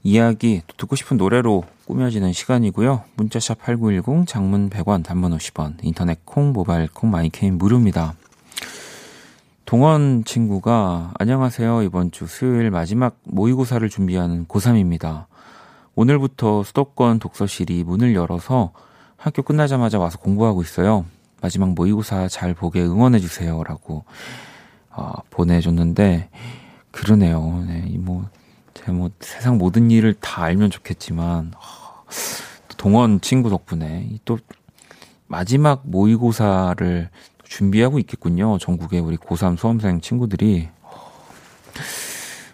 이야기, 0.06 0.60
듣고 0.76 0.96
싶은 0.96 1.16
노래로 1.16 1.64
꾸며지는 1.86 2.34
시간이고요. 2.34 3.04
문자 3.14 3.41
샵 3.41 3.62
8910, 3.62 4.26
장문 4.26 4.68
100원, 4.68 5.02
단문 5.02 5.34
50원, 5.34 5.76
인터넷 5.80 6.26
콩, 6.26 6.52
모바일 6.52 6.88
콩, 6.92 7.10
마이K는 7.10 7.56
무료입니다. 7.56 8.14
동원 9.64 10.24
친구가 10.26 11.14
안녕하세요. 11.18 11.84
이번 11.84 12.10
주 12.10 12.26
수요일 12.26 12.70
마지막 12.70 13.16
모의고사를 13.24 13.88
준비하는 13.88 14.44
고3입니다. 14.44 15.24
오늘부터 15.94 16.64
수도권 16.64 17.18
독서실이 17.18 17.82
문을 17.84 18.14
열어서 18.14 18.72
학교 19.16 19.40
끝나자마자 19.40 19.98
와서 19.98 20.18
공부하고 20.18 20.60
있어요. 20.60 21.06
마지막 21.40 21.70
모의고사 21.70 22.28
잘 22.28 22.52
보게 22.52 22.82
응원해 22.82 23.20
주세요 23.20 23.64
라고 23.64 24.04
어, 24.90 25.12
보내줬는데 25.30 26.28
그러네요. 26.90 27.64
네, 27.66 27.86
뭐 27.98 28.28
제가 28.74 28.92
뭐 28.92 29.10
세상 29.20 29.58
모든 29.58 29.90
일을 29.90 30.14
다 30.14 30.42
알면 30.44 30.70
좋겠지만 30.70 31.52
어, 31.56 32.04
동원 32.76 33.20
친구 33.20 33.50
덕분에 33.50 34.08
또 34.24 34.38
마지막 35.26 35.82
모의고사를 35.84 37.08
준비하고 37.44 37.98
있겠군요. 38.00 38.58
전국의 38.58 39.00
우리 39.00 39.16
고3 39.16 39.56
수험생 39.58 40.00
친구들이. 40.00 40.68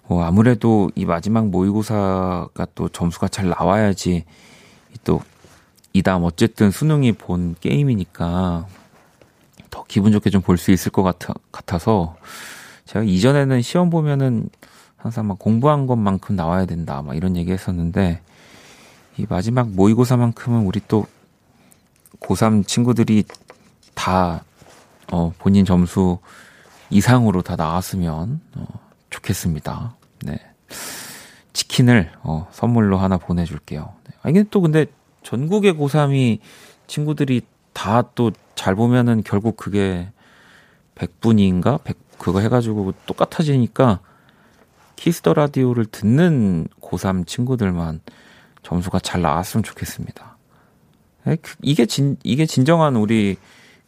뭐 0.06 0.24
아무래도 0.24 0.90
이 0.94 1.04
마지막 1.04 1.48
모의고사가 1.48 2.66
또 2.74 2.88
점수가 2.88 3.28
잘 3.28 3.48
나와야지 3.48 4.24
또 5.04 5.20
이다음 5.92 6.24
어쨌든 6.24 6.70
수능이 6.70 7.12
본 7.12 7.54
게임이니까 7.61 8.66
더 9.70 9.85
기분 9.87 10.11
좋게 10.12 10.30
좀 10.30 10.42
볼 10.42 10.56
수 10.59 10.72
있을 10.72 10.90
것 10.90 11.02
같아, 11.02 11.35
같아서 11.52 12.16
제가 12.87 13.04
이전에는 13.04 13.62
시험 13.62 13.88
보면은 13.88 14.50
항상 15.00 15.26
막 15.26 15.38
공부한 15.38 15.86
것만큼 15.86 16.36
나와야 16.36 16.66
된다 16.66 17.02
막 17.02 17.16
이런 17.16 17.36
얘기 17.36 17.52
했었는데 17.52 18.20
이 19.16 19.26
마지막 19.28 19.68
모의고사만큼은 19.70 20.66
우리 20.66 20.80
또 20.88 21.06
고3 22.20 22.66
친구들이 22.66 23.24
다 23.94 24.44
어, 25.12 25.32
본인 25.38 25.64
점수 25.64 26.18
이상으로 26.90 27.42
다 27.42 27.56
나왔으면 27.56 28.40
어, 28.56 28.66
좋겠습니다. 29.10 29.96
네. 30.24 30.38
치킨을 31.52 32.12
어, 32.22 32.48
선물로 32.52 32.98
하나 32.98 33.16
보내줄게요. 33.16 33.92
네. 34.04 34.10
아, 34.22 34.30
이게 34.30 34.44
또 34.50 34.60
근데 34.60 34.86
전국의 35.22 35.74
고3이 35.74 36.38
친구들이 36.86 37.42
다 37.72 38.02
또 38.14 38.30
잘 38.60 38.74
보면은 38.74 39.22
결국 39.24 39.56
그게 39.56 40.12
백분위인가? 40.94 41.83
백, 41.83 41.96
그거 42.18 42.40
해가지고 42.40 42.92
똑같아지니까 43.06 44.00
키스 45.00 45.20
더 45.20 45.33
라디오를 45.32 45.86
듣는 45.86 46.68
고3 46.82 47.26
친구들만 47.26 48.00
점수가 48.62 48.98
잘 48.98 49.22
나왔으면 49.22 49.64
좋겠습니다. 49.64 50.36
그, 51.25 51.38
이게 51.62 51.87
진, 51.87 52.18
이게 52.22 52.44
진정한 52.44 52.96
우리 52.96 53.38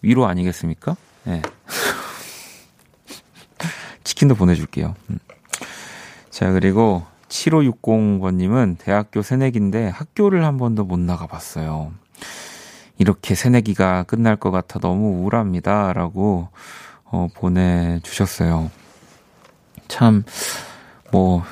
위로 0.01 0.27
아니겠습니까? 0.27 0.97
네. 1.25 1.43
치킨도 4.05 4.37
보내줄게요. 4.37 4.95
음. 5.11 5.19
자, 6.31 6.51
그리고 6.51 7.05
7560번님은 7.29 8.79
대학교 8.79 9.21
새내기인데 9.21 9.89
학교를 9.89 10.47
한 10.47 10.57
번도 10.57 10.85
못 10.85 10.99
나가봤어요. 10.99 11.93
이렇게 12.97 13.35
새내기가 13.35 14.05
끝날 14.05 14.37
것 14.37 14.51
같아 14.51 14.79
너무 14.79 15.19
우울합니다. 15.19 15.93
라고 15.93 16.49
어, 17.05 17.29
보내주셨어요. 17.35 18.71
참, 19.89 20.25
뭐, 21.13 21.45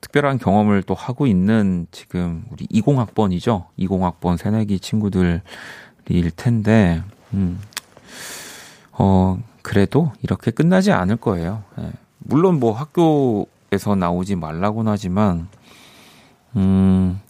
특별한 0.00 0.38
경험을 0.38 0.82
또 0.82 0.94
하고 0.94 1.26
있는 1.26 1.86
지금 1.92 2.44
우리 2.50 2.66
20학번이죠. 2.66 3.66
20학번 3.78 4.36
새내기 4.38 4.80
친구들일 4.80 5.42
텐데, 6.34 7.02
음, 7.34 7.60
어, 8.92 9.38
그래도 9.62 10.12
이렇게 10.22 10.50
끝나지 10.50 10.90
않을 10.92 11.16
거예요. 11.16 11.62
예. 11.78 11.92
물론 12.18 12.58
뭐 12.58 12.72
학교에서 12.72 13.94
나오지 13.96 14.36
말라고는 14.36 14.90
하지만, 14.90 15.48
음, 16.56 17.20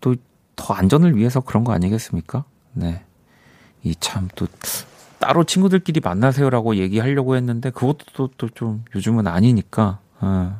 또 0.00 0.14
더 0.56 0.72
안전을 0.74 1.16
위해서 1.16 1.40
그런 1.40 1.64
거 1.64 1.72
아니겠습니까? 1.72 2.44
네. 2.72 3.02
이 3.82 3.94
참 4.00 4.28
또 4.34 4.46
따로 5.18 5.44
친구들끼리 5.44 6.00
만나세요라고 6.00 6.76
얘기하려고 6.76 7.36
했는데 7.36 7.70
그것도 7.70 8.28
또 8.38 8.48
좀 8.50 8.84
요즘은 8.94 9.26
아니니까. 9.26 9.98
예. 10.22 10.50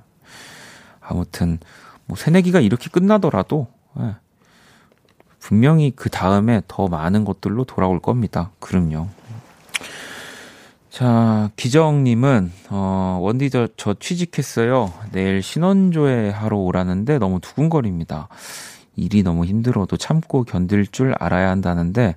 아무튼 1.06 1.58
뭐 2.06 2.16
새내기가 2.16 2.60
이렇게 2.60 2.90
끝나더라도 2.90 3.68
예. 4.00 4.16
분명히 5.38 5.92
그 5.94 6.10
다음에 6.10 6.60
더 6.66 6.88
많은 6.88 7.24
것들로 7.24 7.64
돌아올 7.64 8.00
겁니다. 8.00 8.50
그럼요. 8.58 9.08
자, 10.90 11.50
기정님은, 11.56 12.50
어, 12.70 13.18
원디 13.20 13.50
저, 13.50 13.68
저 13.76 13.94
취직했어요. 13.94 14.92
내일 15.12 15.42
신원조회 15.42 16.30
하러 16.30 16.56
오라는데 16.56 17.18
너무 17.18 17.38
두근거립니다. 17.38 18.28
일이 18.96 19.22
너무 19.22 19.44
힘들어도 19.44 19.98
참고 19.98 20.42
견딜 20.42 20.86
줄 20.86 21.14
알아야 21.18 21.50
한다는데 21.50 22.16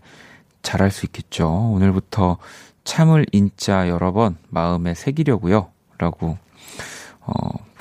잘할 0.62 0.92
수 0.92 1.06
있겠죠. 1.06 1.50
오늘부터 1.74 2.38
참을 2.86 3.26
인자 3.34 3.90
여러 3.90 4.14
번 4.14 4.38
마음에 4.48 4.94
새기려고요. 4.94 5.68
라고, 5.98 6.38
어, 7.20 7.34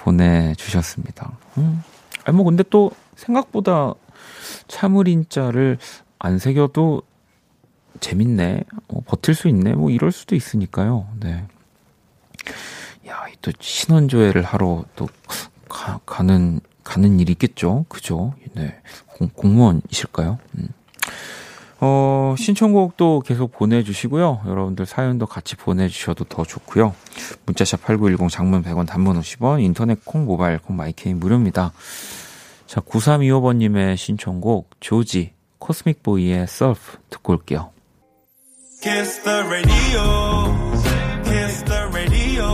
보내주셨습니다. 0.08 1.36
음. 1.58 1.82
아니, 2.24 2.36
뭐, 2.36 2.44
근데 2.44 2.64
또 2.70 2.90
생각보다 3.16 3.94
참을 4.66 5.08
인자를 5.08 5.78
안 6.18 6.38
새겨도 6.38 7.02
재밌네. 8.00 8.64
어, 8.88 9.00
버틸 9.06 9.34
수 9.34 9.48
있네. 9.48 9.74
뭐 9.74 9.90
이럴 9.90 10.12
수도 10.12 10.34
있으니까요. 10.34 11.08
네. 11.20 11.44
야, 13.08 13.24
또 13.42 13.52
신원조회를 13.58 14.42
하러 14.42 14.84
또 14.96 15.08
가, 15.68 16.00
가는 16.06 16.60
가는 16.84 17.20
일이 17.20 17.32
있겠죠. 17.32 17.84
그죠? 17.88 18.34
네. 18.54 18.80
공, 19.06 19.28
공무원이실까요? 19.28 20.38
음. 20.56 20.68
어, 21.80 22.34
신청곡도 22.36 23.22
계속 23.24 23.52
보내주시고요. 23.52 24.42
여러분들 24.46 24.84
사연도 24.84 25.26
같이 25.26 25.54
보내주셔도 25.54 26.24
더 26.24 26.44
좋고요. 26.44 26.94
문자샵 27.46 27.82
8910 27.82 28.30
장문 28.30 28.62
100원 28.62 28.86
단문 28.86 29.20
50원 29.20 29.62
인터넷 29.62 30.04
콩 30.04 30.24
모바일 30.24 30.58
콩 30.58 30.76
마이케이 30.76 31.14
무료입니다. 31.14 31.72
자, 32.66 32.80
9325번님의 32.80 33.96
신청곡 33.96 34.70
조지 34.80 35.32
코스믹 35.58 36.02
보이의 36.02 36.46
셀프 36.48 36.98
듣고 37.10 37.34
올게요. 37.34 37.70
Kiss 38.82 39.22
the 39.22 39.40
radio. 39.48 40.02
Kiss 41.24 41.64
the 41.64 41.88
radio. 41.92 42.46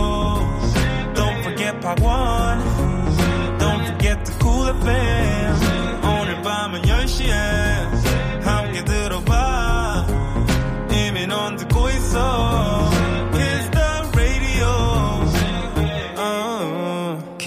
Don't 1.13 1.43
forget 1.43 1.75
1. 1.83 3.57
Don't 3.59 3.85
forget 3.85 4.25
the 4.25 4.33
cool 4.39 4.65
FM. 4.81 5.24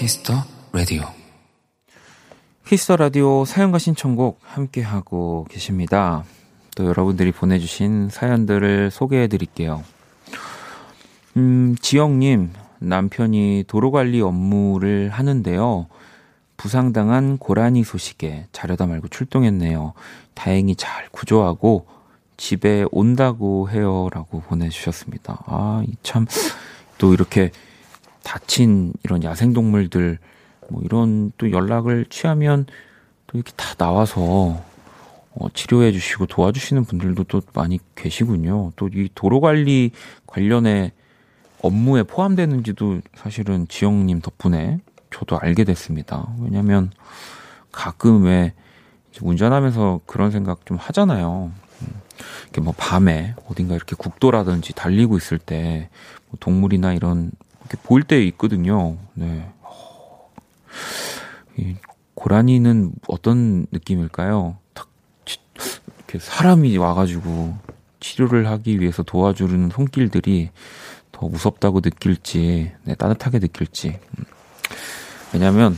Uh. 0.09 0.15
Kiss 0.15 0.23
the 0.23 0.41
radio. 0.73 1.05
키스 2.65 2.87
터 2.87 2.95
라디오 2.95 3.45
사연과 3.45 3.77
신청곡 3.77 4.39
함께 4.41 4.81
하고 4.81 5.45
계십니다. 5.51 6.23
또 6.75 6.85
여러분들이 6.87 7.31
보내주신 7.31 8.09
사연들을 8.09 8.89
소개해 8.89 9.27
드릴게요. 9.27 9.83
음, 11.37 11.75
지영님, 11.79 12.53
남편이 12.79 13.65
도로관리 13.67 14.21
업무를 14.21 15.09
하는데요. 15.09 15.87
부상당한 16.57 17.37
고라니 17.37 17.83
소식에 17.83 18.47
자려다 18.51 18.87
말고 18.87 19.09
출동했네요. 19.09 19.93
다행히 20.33 20.75
잘 20.75 21.07
구조하고 21.09 21.85
집에 22.37 22.85
온다고 22.91 23.69
해요. 23.69 24.09
라고 24.11 24.41
보내주셨습니다. 24.41 25.43
아, 25.45 25.83
참, 26.01 26.25
또 26.97 27.13
이렇게 27.13 27.51
다친 28.29 28.93
이런 29.03 29.23
야생동물들, 29.23 30.19
뭐 30.69 30.83
이런 30.85 31.31
또 31.39 31.49
연락을 31.49 32.05
취하면 32.11 32.67
또 33.25 33.39
이렇게 33.39 33.51
다 33.55 33.73
나와서 33.73 34.61
어, 35.31 35.49
치료해 35.51 35.91
주시고 35.91 36.27
도와주시는 36.27 36.85
분들도 36.85 37.23
또 37.23 37.41
많이 37.55 37.79
계시군요. 37.95 38.71
또 38.75 38.87
이 38.93 39.09
도로 39.15 39.41
관리 39.41 39.89
관련해 40.27 40.91
업무에 41.63 42.03
포함되는지도 42.03 43.01
사실은 43.15 43.67
지영님 43.67 44.21
덕분에 44.21 44.79
저도 45.09 45.39
알게 45.39 45.63
됐습니다. 45.63 46.27
왜냐면 46.39 46.91
가끔 47.71 48.25
왜 48.25 48.53
운전하면서 49.19 50.01
그런 50.05 50.29
생각 50.29 50.67
좀 50.67 50.77
하잖아요. 50.77 51.51
음, 51.81 51.87
이렇게 52.43 52.61
뭐 52.61 52.75
밤에 52.77 53.33
어딘가 53.49 53.73
이렇게 53.73 53.95
국도라든지 53.97 54.73
달리고 54.73 55.17
있을 55.17 55.39
때뭐 55.39 56.37
동물이나 56.39 56.93
이런 56.93 57.31
이렇게 57.69 57.77
보일 57.83 58.03
때 58.03 58.23
있거든요. 58.25 58.97
네. 59.13 59.47
이 61.57 61.75
고라니는 62.15 62.93
어떤 63.07 63.67
느낌일까요? 63.71 64.57
이렇게 65.97 66.19
사람이 66.19 66.75
와가지고 66.77 67.57
치료를 67.99 68.47
하기 68.47 68.79
위해서 68.79 69.03
도와주는 69.03 69.69
손길들이 69.69 70.49
더 71.11 71.27
무섭다고 71.27 71.81
느낄지, 71.81 72.71
네, 72.83 72.95
따뜻하게 72.95 73.39
느낄지. 73.39 73.99
음. 74.17 74.25
왜냐면 75.33 75.77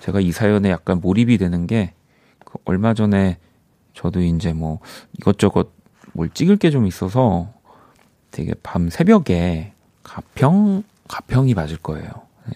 제가 0.00 0.20
이 0.20 0.30
사연에 0.30 0.70
약간 0.70 1.00
몰입이 1.00 1.38
되는 1.38 1.66
게 1.66 1.94
그 2.52 2.58
얼마 2.66 2.92
전에 2.92 3.38
저도 3.94 4.20
이제 4.20 4.52
뭐 4.52 4.80
이것저것 5.18 5.72
뭘 6.12 6.28
찍을 6.28 6.58
게 6.58 6.70
좀 6.70 6.86
있어서 6.86 7.48
되게 8.30 8.52
밤 8.62 8.90
새벽에 8.90 9.72
가평, 10.02 10.82
가평이 11.12 11.54
맞을 11.54 11.76
거예요. 11.76 12.08
네. 12.46 12.54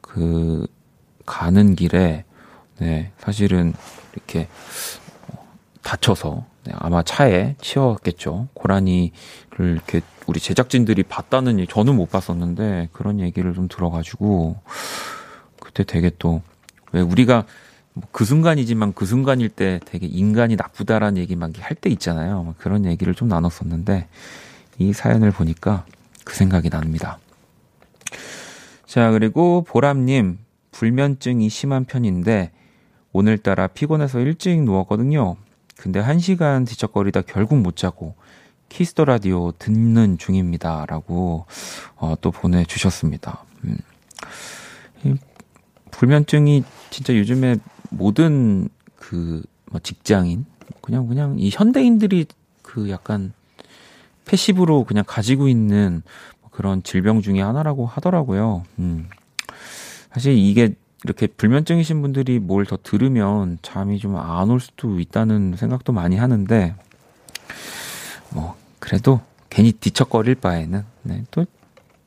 그 0.00 0.66
가는 1.26 1.76
길에 1.76 2.24
네, 2.78 3.12
사실은 3.18 3.74
이렇게 4.14 4.48
다쳐서 5.82 6.44
네, 6.64 6.72
아마 6.76 7.02
차에 7.02 7.54
치웠겠죠. 7.60 8.48
고라니를 8.54 9.12
이렇게 9.58 10.00
우리 10.26 10.40
제작진들이 10.40 11.02
봤다는 11.04 11.60
얘기 11.60 11.70
저는 11.70 11.94
못 11.94 12.10
봤었는데 12.10 12.88
그런 12.92 13.20
얘기를 13.20 13.54
좀 13.54 13.68
들어가지고 13.68 14.56
그때 15.60 15.84
되게 15.84 16.10
또 16.18 16.42
왜 16.94 17.00
우리가 17.00 17.44
뭐 17.94 18.11
그 18.11 18.24
순간이지만 18.24 18.92
그 18.94 19.04
순간일 19.04 19.48
때 19.48 19.80
되게 19.84 20.06
인간이 20.06 20.54
나쁘다라는 20.54 21.18
얘기만 21.18 21.52
할때 21.58 21.90
있잖아요. 21.90 22.54
그런 22.58 22.86
얘기를 22.86 23.14
좀 23.14 23.28
나눴었는데 23.28 24.06
이 24.78 24.92
사연을 24.92 25.32
보니까 25.32 25.84
그 26.24 26.34
생각이 26.34 26.70
납니다. 26.70 27.18
자 28.94 29.10
그리고 29.10 29.62
보람님 29.62 30.38
불면증이 30.70 31.48
심한 31.48 31.84
편인데 31.84 32.52
오늘따라 33.12 33.66
피곤해서 33.66 34.20
일찍 34.20 34.62
누웠거든요. 34.62 35.34
근데 35.76 35.98
한 35.98 36.20
시간 36.20 36.64
뒤척거리다 36.64 37.22
결국 37.22 37.58
못 37.58 37.74
자고 37.74 38.14
키스 38.68 38.90
더 38.90 39.04
라디오 39.04 39.50
듣는 39.58 40.16
중입니다. 40.16 40.86
라고 40.86 41.46
어, 41.96 42.14
또 42.20 42.30
보내주셨습니다. 42.30 43.44
음. 43.64 43.78
이 45.02 45.16
불면증이 45.90 46.62
진짜 46.90 47.16
요즘에 47.16 47.56
모든 47.90 48.68
그 48.94 49.42
뭐 49.72 49.80
직장인 49.82 50.46
그냥 50.80 51.08
그냥 51.08 51.34
이 51.36 51.50
현대인들이 51.52 52.26
그 52.62 52.90
약간 52.90 53.32
패시브로 54.24 54.84
그냥 54.84 55.02
가지고 55.04 55.48
있는 55.48 56.04
그런 56.54 56.82
질병 56.84 57.20
중에 57.20 57.40
하나라고 57.42 57.84
하더라고요. 57.84 58.62
음. 58.78 59.08
사실 60.12 60.34
이게 60.38 60.74
이렇게 61.04 61.26
불면증이신 61.26 62.00
분들이 62.00 62.38
뭘 62.38 62.64
더 62.64 62.78
들으면 62.82 63.58
잠이 63.60 63.98
좀 63.98 64.16
안 64.16 64.50
올 64.50 64.60
수도 64.60 65.00
있다는 65.00 65.56
생각도 65.56 65.92
많이 65.92 66.16
하는데, 66.16 66.74
뭐, 68.32 68.54
그래도 68.78 69.20
괜히 69.50 69.72
뒤척거릴 69.72 70.36
바에는, 70.36 70.84
네, 71.02 71.24
또 71.30 71.44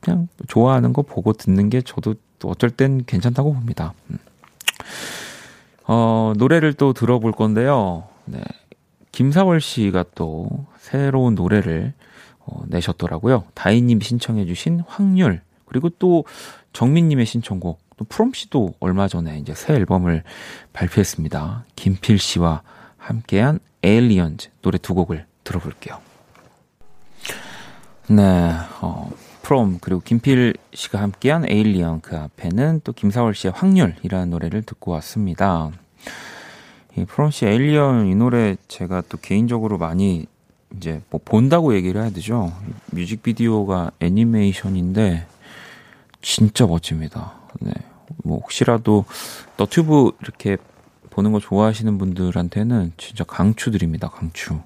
그냥 0.00 0.28
좋아하는 0.48 0.92
거 0.92 1.02
보고 1.02 1.32
듣는 1.34 1.68
게 1.70 1.82
저도 1.82 2.14
또 2.38 2.48
어쩔 2.48 2.70
땐 2.70 3.04
괜찮다고 3.06 3.52
봅니다. 3.52 3.92
음. 4.10 4.18
어, 5.86 6.32
노래를 6.36 6.72
또 6.74 6.92
들어볼 6.92 7.32
건데요. 7.32 8.04
네. 8.24 8.40
김사월 9.12 9.60
씨가 9.60 10.04
또 10.14 10.48
새로운 10.78 11.34
노래를 11.34 11.92
어, 12.48 12.62
내셨더라고요. 12.66 13.44
다희님 13.54 14.00
신청해주신 14.00 14.84
확률, 14.86 15.42
그리고 15.66 15.90
또 15.90 16.24
정민님의 16.72 17.26
신청곡, 17.26 17.78
또 17.96 18.04
프롬 18.08 18.32
씨도 18.32 18.74
얼마 18.80 19.08
전에 19.08 19.38
이제 19.38 19.54
새 19.54 19.74
앨범을 19.74 20.22
발표했습니다. 20.72 21.64
김필 21.76 22.18
씨와 22.18 22.62
함께한 22.96 23.58
Aliens 23.82 24.48
노래 24.62 24.78
두 24.78 24.94
곡을 24.94 25.26
들어볼게요. 25.44 25.98
네, 28.08 28.52
어, 28.80 29.10
프롬 29.42 29.78
그리고 29.80 30.00
김필 30.00 30.54
씨가 30.72 31.00
함께한 31.02 31.48
Alien 31.48 32.00
그 32.00 32.16
앞에는 32.16 32.80
또 32.84 32.92
김사월 32.92 33.34
씨의 33.34 33.52
확률이라는 33.54 34.30
노래를 34.30 34.62
듣고 34.62 34.92
왔습니다. 34.92 35.70
이 36.96 37.04
프롬 37.04 37.30
씨 37.30 37.46
Alien 37.46 38.06
이 38.06 38.14
노래 38.14 38.56
제가 38.68 39.02
또 39.08 39.18
개인적으로 39.18 39.76
많이 39.76 40.26
이제 40.76 41.00
뭐 41.10 41.20
본다고 41.24 41.74
얘기를 41.74 42.00
해야 42.00 42.10
되죠. 42.10 42.52
뮤직비디오가 42.92 43.90
애니메이션인데 44.00 45.26
진짜 46.20 46.66
멋집니다. 46.66 47.34
네. 47.60 47.72
뭐 48.24 48.38
혹시라도 48.38 49.04
너튜브 49.56 50.12
이렇게 50.22 50.56
보는 51.10 51.32
거 51.32 51.40
좋아하시는 51.40 51.98
분들한테는 51.98 52.92
진짜 52.96 53.24
강추드립니다. 53.24 54.08
강추. 54.08 54.60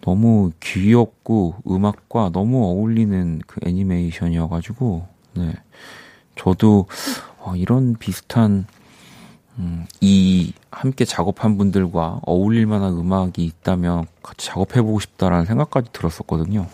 너무 0.00 0.50
귀엽고 0.60 1.62
음악과 1.68 2.30
너무 2.32 2.64
어울리는 2.64 3.40
그 3.46 3.60
애니메이션이어가지고, 3.64 5.06
네. 5.34 5.54
저도, 6.34 6.86
어, 7.38 7.54
이런 7.54 7.94
비슷한, 7.94 8.66
음, 9.58 9.86
이, 10.00 10.52
함께 10.70 11.04
작업한 11.04 11.58
분들과 11.58 12.20
어울릴 12.22 12.66
만한 12.66 12.94
음악이 12.94 13.44
있다면 13.44 14.06
같이 14.22 14.46
작업해보고 14.46 15.00
싶다라는 15.00 15.44
생각까지 15.44 15.90
들었었거든요. 15.92 16.66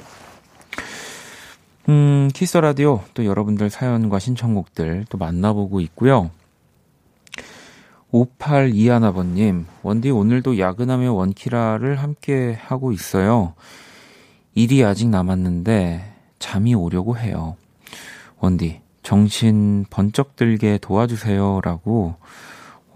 음, 1.89 2.29
키스 2.35 2.59
라디오 2.59 3.03
또 3.15 3.25
여러분들 3.25 3.71
사연과 3.71 4.19
신청곡들 4.19 5.07
또 5.09 5.19
만나보고 5.19 5.81
있고요. 5.81 6.31
5821아버님, 8.13 9.65
원디 9.83 10.11
오늘도 10.11 10.59
야근하며 10.59 11.13
원키라를 11.13 11.97
함께 11.97 12.59
하고 12.61 12.93
있어요. 12.93 13.55
일이 14.55 14.83
아직 14.85 15.09
남았는데 15.09 16.15
잠이 16.39 16.75
오려고 16.75 17.19
해요. 17.19 17.57
원디, 18.39 18.81
정신 19.03 19.85
번쩍 19.91 20.37
들게 20.37 20.79
도와주세요. 20.79 21.61
라고 21.63 22.17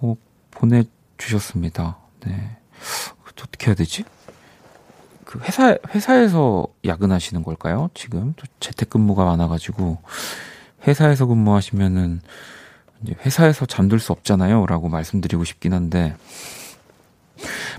어, 0.03 0.17
보내주셨습니다. 0.51 1.97
네. 2.27 2.57
어떻게 3.23 3.69
해야 3.69 3.75
되지? 3.75 4.05
그 5.25 5.39
회사, 5.41 5.77
회사에서 5.95 6.67
야근하시는 6.85 7.43
걸까요? 7.43 7.89
지금? 7.95 8.35
재택근무가 8.61 9.25
많아가지고, 9.25 10.03
회사에서 10.87 11.27
근무하시면은, 11.27 12.21
이제 13.03 13.15
회사에서 13.25 13.65
잠들 13.65 13.99
수 13.99 14.13
없잖아요. 14.13 14.67
라고 14.67 14.89
말씀드리고 14.89 15.45
싶긴 15.45 15.73
한데, 15.73 16.17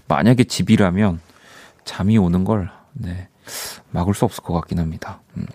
만약에 0.07 0.45
집이라면, 0.45 1.19
잠이 1.85 2.17
오는 2.17 2.43
걸, 2.43 2.71
네, 2.93 3.27
막을 3.91 4.13
수 4.13 4.25
없을 4.25 4.43
것 4.43 4.53
같긴 4.53 4.79
합니다. 4.79 5.21
음. 5.37 5.45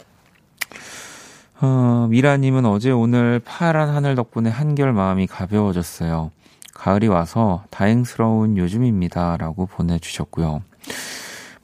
어, 1.61 2.07
미라님은 2.11 2.67
어제 2.67 2.91
오늘 2.91 3.41
파란 3.41 3.89
하늘 3.89 4.15
덕분에 4.15 4.51
한결 4.51 4.93
마음이 4.93 5.27
가벼워졌어요. 5.27 6.31
가을이 6.79 7.09
와서 7.09 7.65
다행스러운 7.71 8.57
요즘입니다. 8.57 9.37
라고 9.37 9.67
보내주셨고요. 9.67 10.63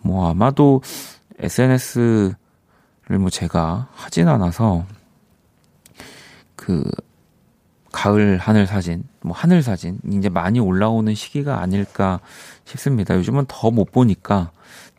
뭐 0.00 0.28
아마도 0.28 0.82
SNS를 1.38 2.34
뭐 3.20 3.30
제가 3.30 3.88
하진 3.94 4.26
않아서 4.28 4.84
그 6.56 6.84
가을 7.92 8.38
하늘 8.38 8.66
사진, 8.66 9.04
뭐 9.20 9.36
하늘 9.36 9.62
사진 9.62 10.00
이제 10.10 10.28
많이 10.28 10.58
올라오는 10.58 11.14
시기가 11.14 11.60
아닐까 11.60 12.18
싶습니다. 12.64 13.14
요즘은 13.14 13.44
더 13.46 13.70
못 13.70 13.92
보니까 13.92 14.50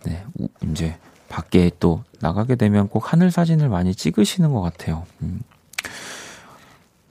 네, 0.05 0.23
이제 0.71 0.97
밖에 1.27 1.69
또 1.81 2.05
나가게 2.21 2.55
되면 2.55 2.87
꼭 2.87 3.11
하늘 3.11 3.31
사진을 3.31 3.67
많이 3.67 3.93
찍으시는 3.93 4.53
것 4.53 4.61
같아요. 4.61 5.05
음. 5.21 5.41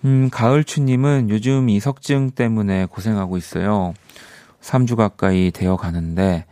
음, 0.04 0.28
가을추님은 0.30 1.30
요즘 1.30 1.70
이석증 1.70 2.32
때문에 2.32 2.86
고생하고 2.86 3.38
있어요. 3.38 3.94
3주 4.60 4.96
가까이 4.96 5.50
되어 5.50 5.76
가는데 5.76 6.44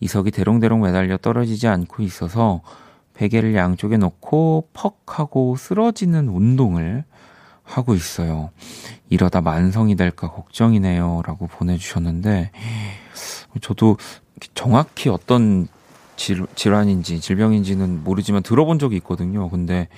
이석이 0.00 0.30
대롱대롱 0.30 0.82
매달려 0.82 1.16
떨어지지 1.16 1.68
않고 1.68 2.02
있어서 2.02 2.60
베개를 3.14 3.54
양쪽에 3.54 3.96
놓고 3.96 4.68
퍽 4.74 5.00
하고 5.06 5.56
쓰러지는 5.56 6.28
운동을 6.28 7.04
하고 7.64 7.94
있어요. 7.94 8.50
이러다 9.08 9.40
만성이 9.40 9.96
될까 9.96 10.30
걱정이네요. 10.30 11.22
라고 11.26 11.46
보내주셨는데, 11.48 12.50
저도 13.60 13.96
정확히 14.54 15.08
어떤 15.08 15.66
질, 16.16 16.46
질환인지 16.54 17.20
질병인지는 17.20 18.04
모르지만 18.04 18.42
들어본 18.42 18.78
적이 18.78 18.96
있거든요. 18.98 19.50
근데 19.50 19.88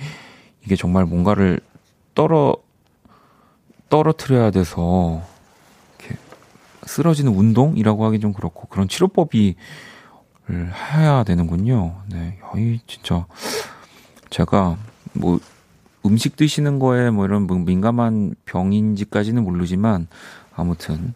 이게 0.64 0.74
정말 0.74 1.04
뭔가를 1.04 1.60
떨어, 2.14 2.56
떨어뜨려야 3.90 4.50
돼서, 4.50 5.22
이렇게 5.98 6.16
쓰러지는 6.84 7.34
운동이라고 7.34 8.06
하기 8.06 8.20
좀 8.20 8.32
그렇고, 8.32 8.66
그런 8.68 8.88
치료법이 8.88 9.56
해야 10.48 11.22
되는군요. 11.22 11.96
네. 12.10 12.38
이 12.56 12.80
진짜 12.86 13.26
제가 14.30 14.78
뭐 15.12 15.38
음식 16.04 16.34
드시는 16.36 16.78
거에 16.78 17.10
뭐 17.10 17.26
이런 17.26 17.42
뭐 17.46 17.58
민감한 17.58 18.34
병인지까지는 18.46 19.44
모르지만 19.44 20.08
아무튼 20.56 21.14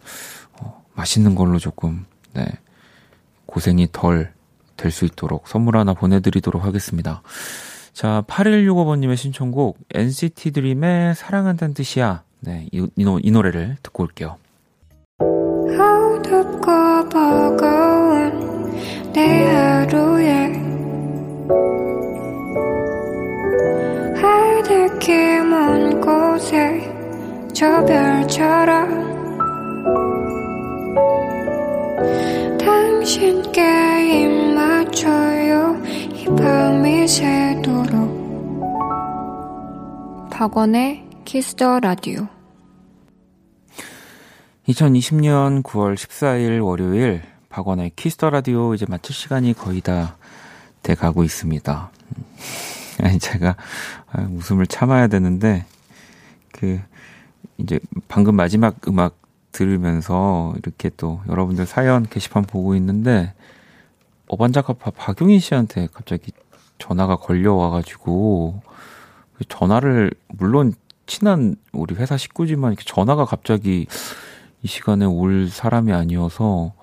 어, 0.53 0.85
맛있는 0.93 1.35
걸로 1.35 1.59
조금 1.59 2.05
네. 2.33 2.45
고생이 3.47 3.89
덜 3.91 4.35
될 4.77 4.91
수 4.91 5.05
있도록 5.05 5.47
선물 5.47 5.77
하나 5.77 5.93
보내드리도록 5.93 6.63
하겠습니다. 6.63 7.21
자, 7.93 8.23
8165번님의 8.27 9.15
신청곡 9.15 9.77
NCT 9.93 10.51
드림의 10.51 11.15
사랑한다는 11.15 11.73
뜻이야. 11.73 12.23
네, 12.45 12.67
이, 12.71 12.87
이, 12.95 13.19
이 13.23 13.31
노래를 13.31 13.77
듣고 13.81 14.03
올게요. 14.03 14.37
내 19.15 19.45
하루에 19.45 20.51
하늘길 24.21 25.45
먼 25.45 26.01
곳에 26.01 26.91
저 27.53 27.85
별처럼 27.85 29.05
당신께 32.57 33.61
입 34.11 34.53
맞춰요 34.53 35.81
이 36.13 36.25
밤이 36.35 37.07
새도록 37.07 37.95
박원의 40.29 41.05
Kiss 41.23 41.55
the 41.55 41.79
라디오 41.79 42.34
2020년 44.67 45.63
9월 45.63 45.95
14일 45.95 46.65
월요일 46.65 47.21
박원의 47.49 47.91
Kiss 47.95 48.14
the 48.14 48.29
라디오 48.29 48.73
이제 48.73 48.85
마칠 48.87 49.15
시간이 49.15 49.53
거의 49.53 49.81
다 49.81 50.15
돼 50.85 50.93
가고 50.93 51.23
있습니다. 51.23 51.89
아니, 53.01 53.17
제가 53.17 53.55
아, 54.11 54.21
웃음을 54.31 54.67
참아야 54.67 55.07
되는데, 55.07 55.65
그, 56.51 56.79
이제 57.57 57.79
방금 58.07 58.35
마지막 58.35 58.75
음악 58.87 59.15
들으면서 59.51 60.53
이렇게 60.59 60.91
또 60.95 61.21
여러분들 61.27 61.65
사연 61.65 62.07
게시판 62.07 62.43
보고 62.43 62.75
있는데, 62.75 63.33
어반자카파 64.27 64.91
박용인 64.91 65.39
씨한테 65.39 65.87
갑자기 65.91 66.31
전화가 66.77 67.15
걸려와가지고, 67.15 68.61
전화를, 69.49 70.11
물론 70.27 70.73
친한 71.07 71.55
우리 71.71 71.95
회사 71.95 72.15
식구지만 72.15 72.73
이렇게 72.73 72.83
전화가 72.85 73.25
갑자기 73.25 73.87
이 74.65 74.67
시간에 74.67 75.05
올 75.05 75.47
사람이 75.47 75.93
아니어서 75.93 76.73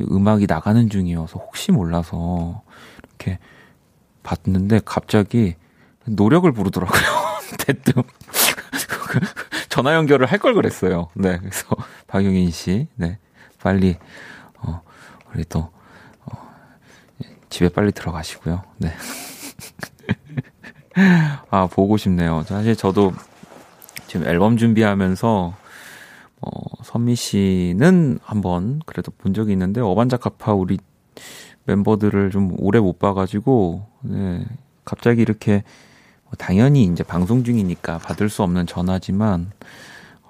음악이 0.00 0.46
나가는 0.48 0.90
중이어서 0.90 1.38
혹시 1.38 1.70
몰라서 1.70 2.62
이렇게 3.06 3.38
봤는데 4.24 4.80
갑자기 4.84 5.54
노력을 6.04 6.50
부르더라고요. 6.50 7.00
대뜸. 7.64 8.02
전화 9.70 9.94
연결을 9.94 10.26
할 10.26 10.40
걸 10.40 10.54
그랬어요. 10.54 11.10
네. 11.14 11.38
그래서 11.38 11.68
박용인 12.08 12.50
씨, 12.50 12.88
네. 12.96 13.20
빨리, 13.62 13.96
어, 14.56 14.82
우리 15.32 15.44
또, 15.44 15.70
어, 16.26 16.32
집에 17.50 17.68
빨리 17.68 17.92
들어가시고요. 17.92 18.64
네. 18.78 18.92
아, 21.50 21.68
보고 21.68 21.96
싶네요. 21.98 22.42
사실 22.42 22.74
저도 22.74 23.12
지금 24.08 24.26
앨범 24.26 24.56
준비하면서 24.56 25.54
어, 26.40 26.50
선미 26.84 27.16
씨는 27.16 28.20
한번 28.22 28.80
그래도 28.86 29.10
본 29.10 29.34
적이 29.34 29.52
있는데 29.52 29.80
어반자카파 29.80 30.54
우리 30.54 30.78
멤버들을 31.64 32.30
좀 32.30 32.54
오래 32.58 32.80
못 32.80 32.98
봐가지고 32.98 33.86
네, 34.02 34.44
갑자기 34.84 35.20
이렇게 35.20 35.64
뭐 36.24 36.32
당연히 36.38 36.84
이제 36.84 37.02
방송 37.02 37.44
중이니까 37.44 37.98
받을 37.98 38.28
수 38.28 38.42
없는 38.42 38.66
전화지만 38.66 39.50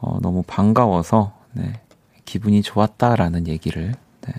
어, 0.01 0.19
너무 0.21 0.43
반가워서 0.47 1.33
네, 1.53 1.81
기분이 2.25 2.63
좋았다라는 2.63 3.47
얘기를 3.47 3.95
네, 4.23 4.33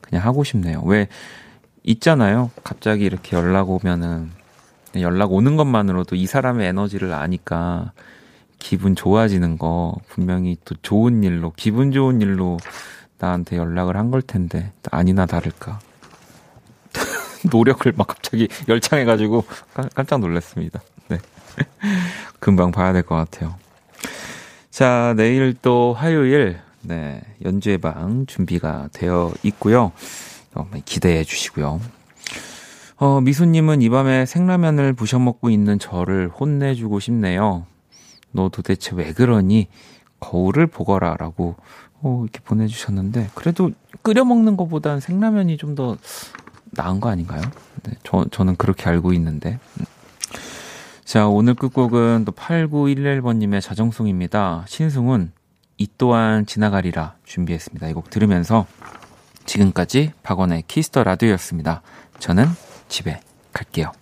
그냥 0.00 0.24
하고 0.24 0.44
싶네요. 0.44 0.82
왜 0.84 1.08
있잖아요. 1.84 2.50
갑자기 2.64 3.04
이렇게 3.04 3.36
연락 3.36 3.70
오면은 3.70 4.30
연락 5.00 5.32
오는 5.32 5.56
것만으로도 5.56 6.16
이 6.16 6.26
사람의 6.26 6.68
에너지를 6.68 7.12
아니까 7.12 7.92
기분 8.62 8.94
좋아지는 8.94 9.58
거 9.58 9.94
분명히 10.08 10.56
또 10.64 10.74
좋은 10.82 11.22
일로 11.24 11.52
기분 11.56 11.90
좋은 11.92 12.20
일로 12.20 12.58
나한테 13.18 13.56
연락을 13.56 13.96
한 13.96 14.10
걸 14.10 14.22
텐데 14.22 14.72
아니나 14.90 15.26
다를까 15.26 15.80
노력을 17.50 17.92
막 17.96 18.06
갑자기 18.06 18.48
열창해가지고 18.68 19.44
깜짝 19.94 20.20
놀랐습니다. 20.20 20.80
네. 21.08 21.18
금방 22.40 22.70
봐야 22.70 22.92
될 22.92 23.02
것 23.02 23.14
같아요. 23.16 23.54
자, 24.70 25.12
내일 25.16 25.54
또 25.60 25.92
화요일, 25.92 26.58
네, 26.80 27.20
연주회 27.44 27.76
방 27.76 28.24
준비가 28.26 28.88
되어 28.92 29.32
있고요. 29.42 29.92
기대해 30.84 31.24
주시고요. 31.24 31.80
어, 32.96 33.20
미수님은 33.20 33.82
이 33.82 33.88
밤에 33.90 34.24
생라면을 34.26 34.92
부셔 34.94 35.18
먹고 35.18 35.50
있는 35.50 35.78
저를 35.78 36.28
혼내주고 36.28 37.00
싶네요. 37.00 37.66
너 38.32 38.48
도대체 38.48 38.94
왜 38.96 39.12
그러니? 39.12 39.68
거울을 40.20 40.66
보거라 40.68 41.16
라고 41.18 41.56
어, 42.00 42.20
이렇게 42.24 42.40
보내주셨는데, 42.40 43.30
그래도 43.34 43.70
끓여 44.02 44.24
먹는 44.24 44.56
것보단 44.56 45.00
생라면이 45.00 45.56
좀 45.56 45.74
더 45.74 45.96
나은 46.74 47.00
거 47.00 47.10
아닌가요? 47.10 47.42
네, 47.84 47.92
저, 48.02 48.24
저는 48.30 48.56
그렇게 48.56 48.88
알고 48.88 49.12
있는데. 49.14 49.58
음. 49.80 49.84
자, 51.04 51.26
오늘 51.28 51.54
끝곡은 51.54 52.24
또 52.24 52.32
8911번님의 52.32 53.60
자정송입니다. 53.60 54.64
신승훈, 54.66 55.32
이 55.78 55.86
또한 55.98 56.46
지나가리라 56.46 57.16
준비했습니다. 57.24 57.88
이 57.88 57.92
곡 57.92 58.08
들으면서 58.10 58.66
지금까지 59.44 60.12
박원의 60.22 60.64
Kiss 60.68 60.89
the 60.89 61.04
라디오였습니다. 61.04 61.82
저는 62.18 62.46
집에 62.88 63.20
갈게요. 63.52 63.92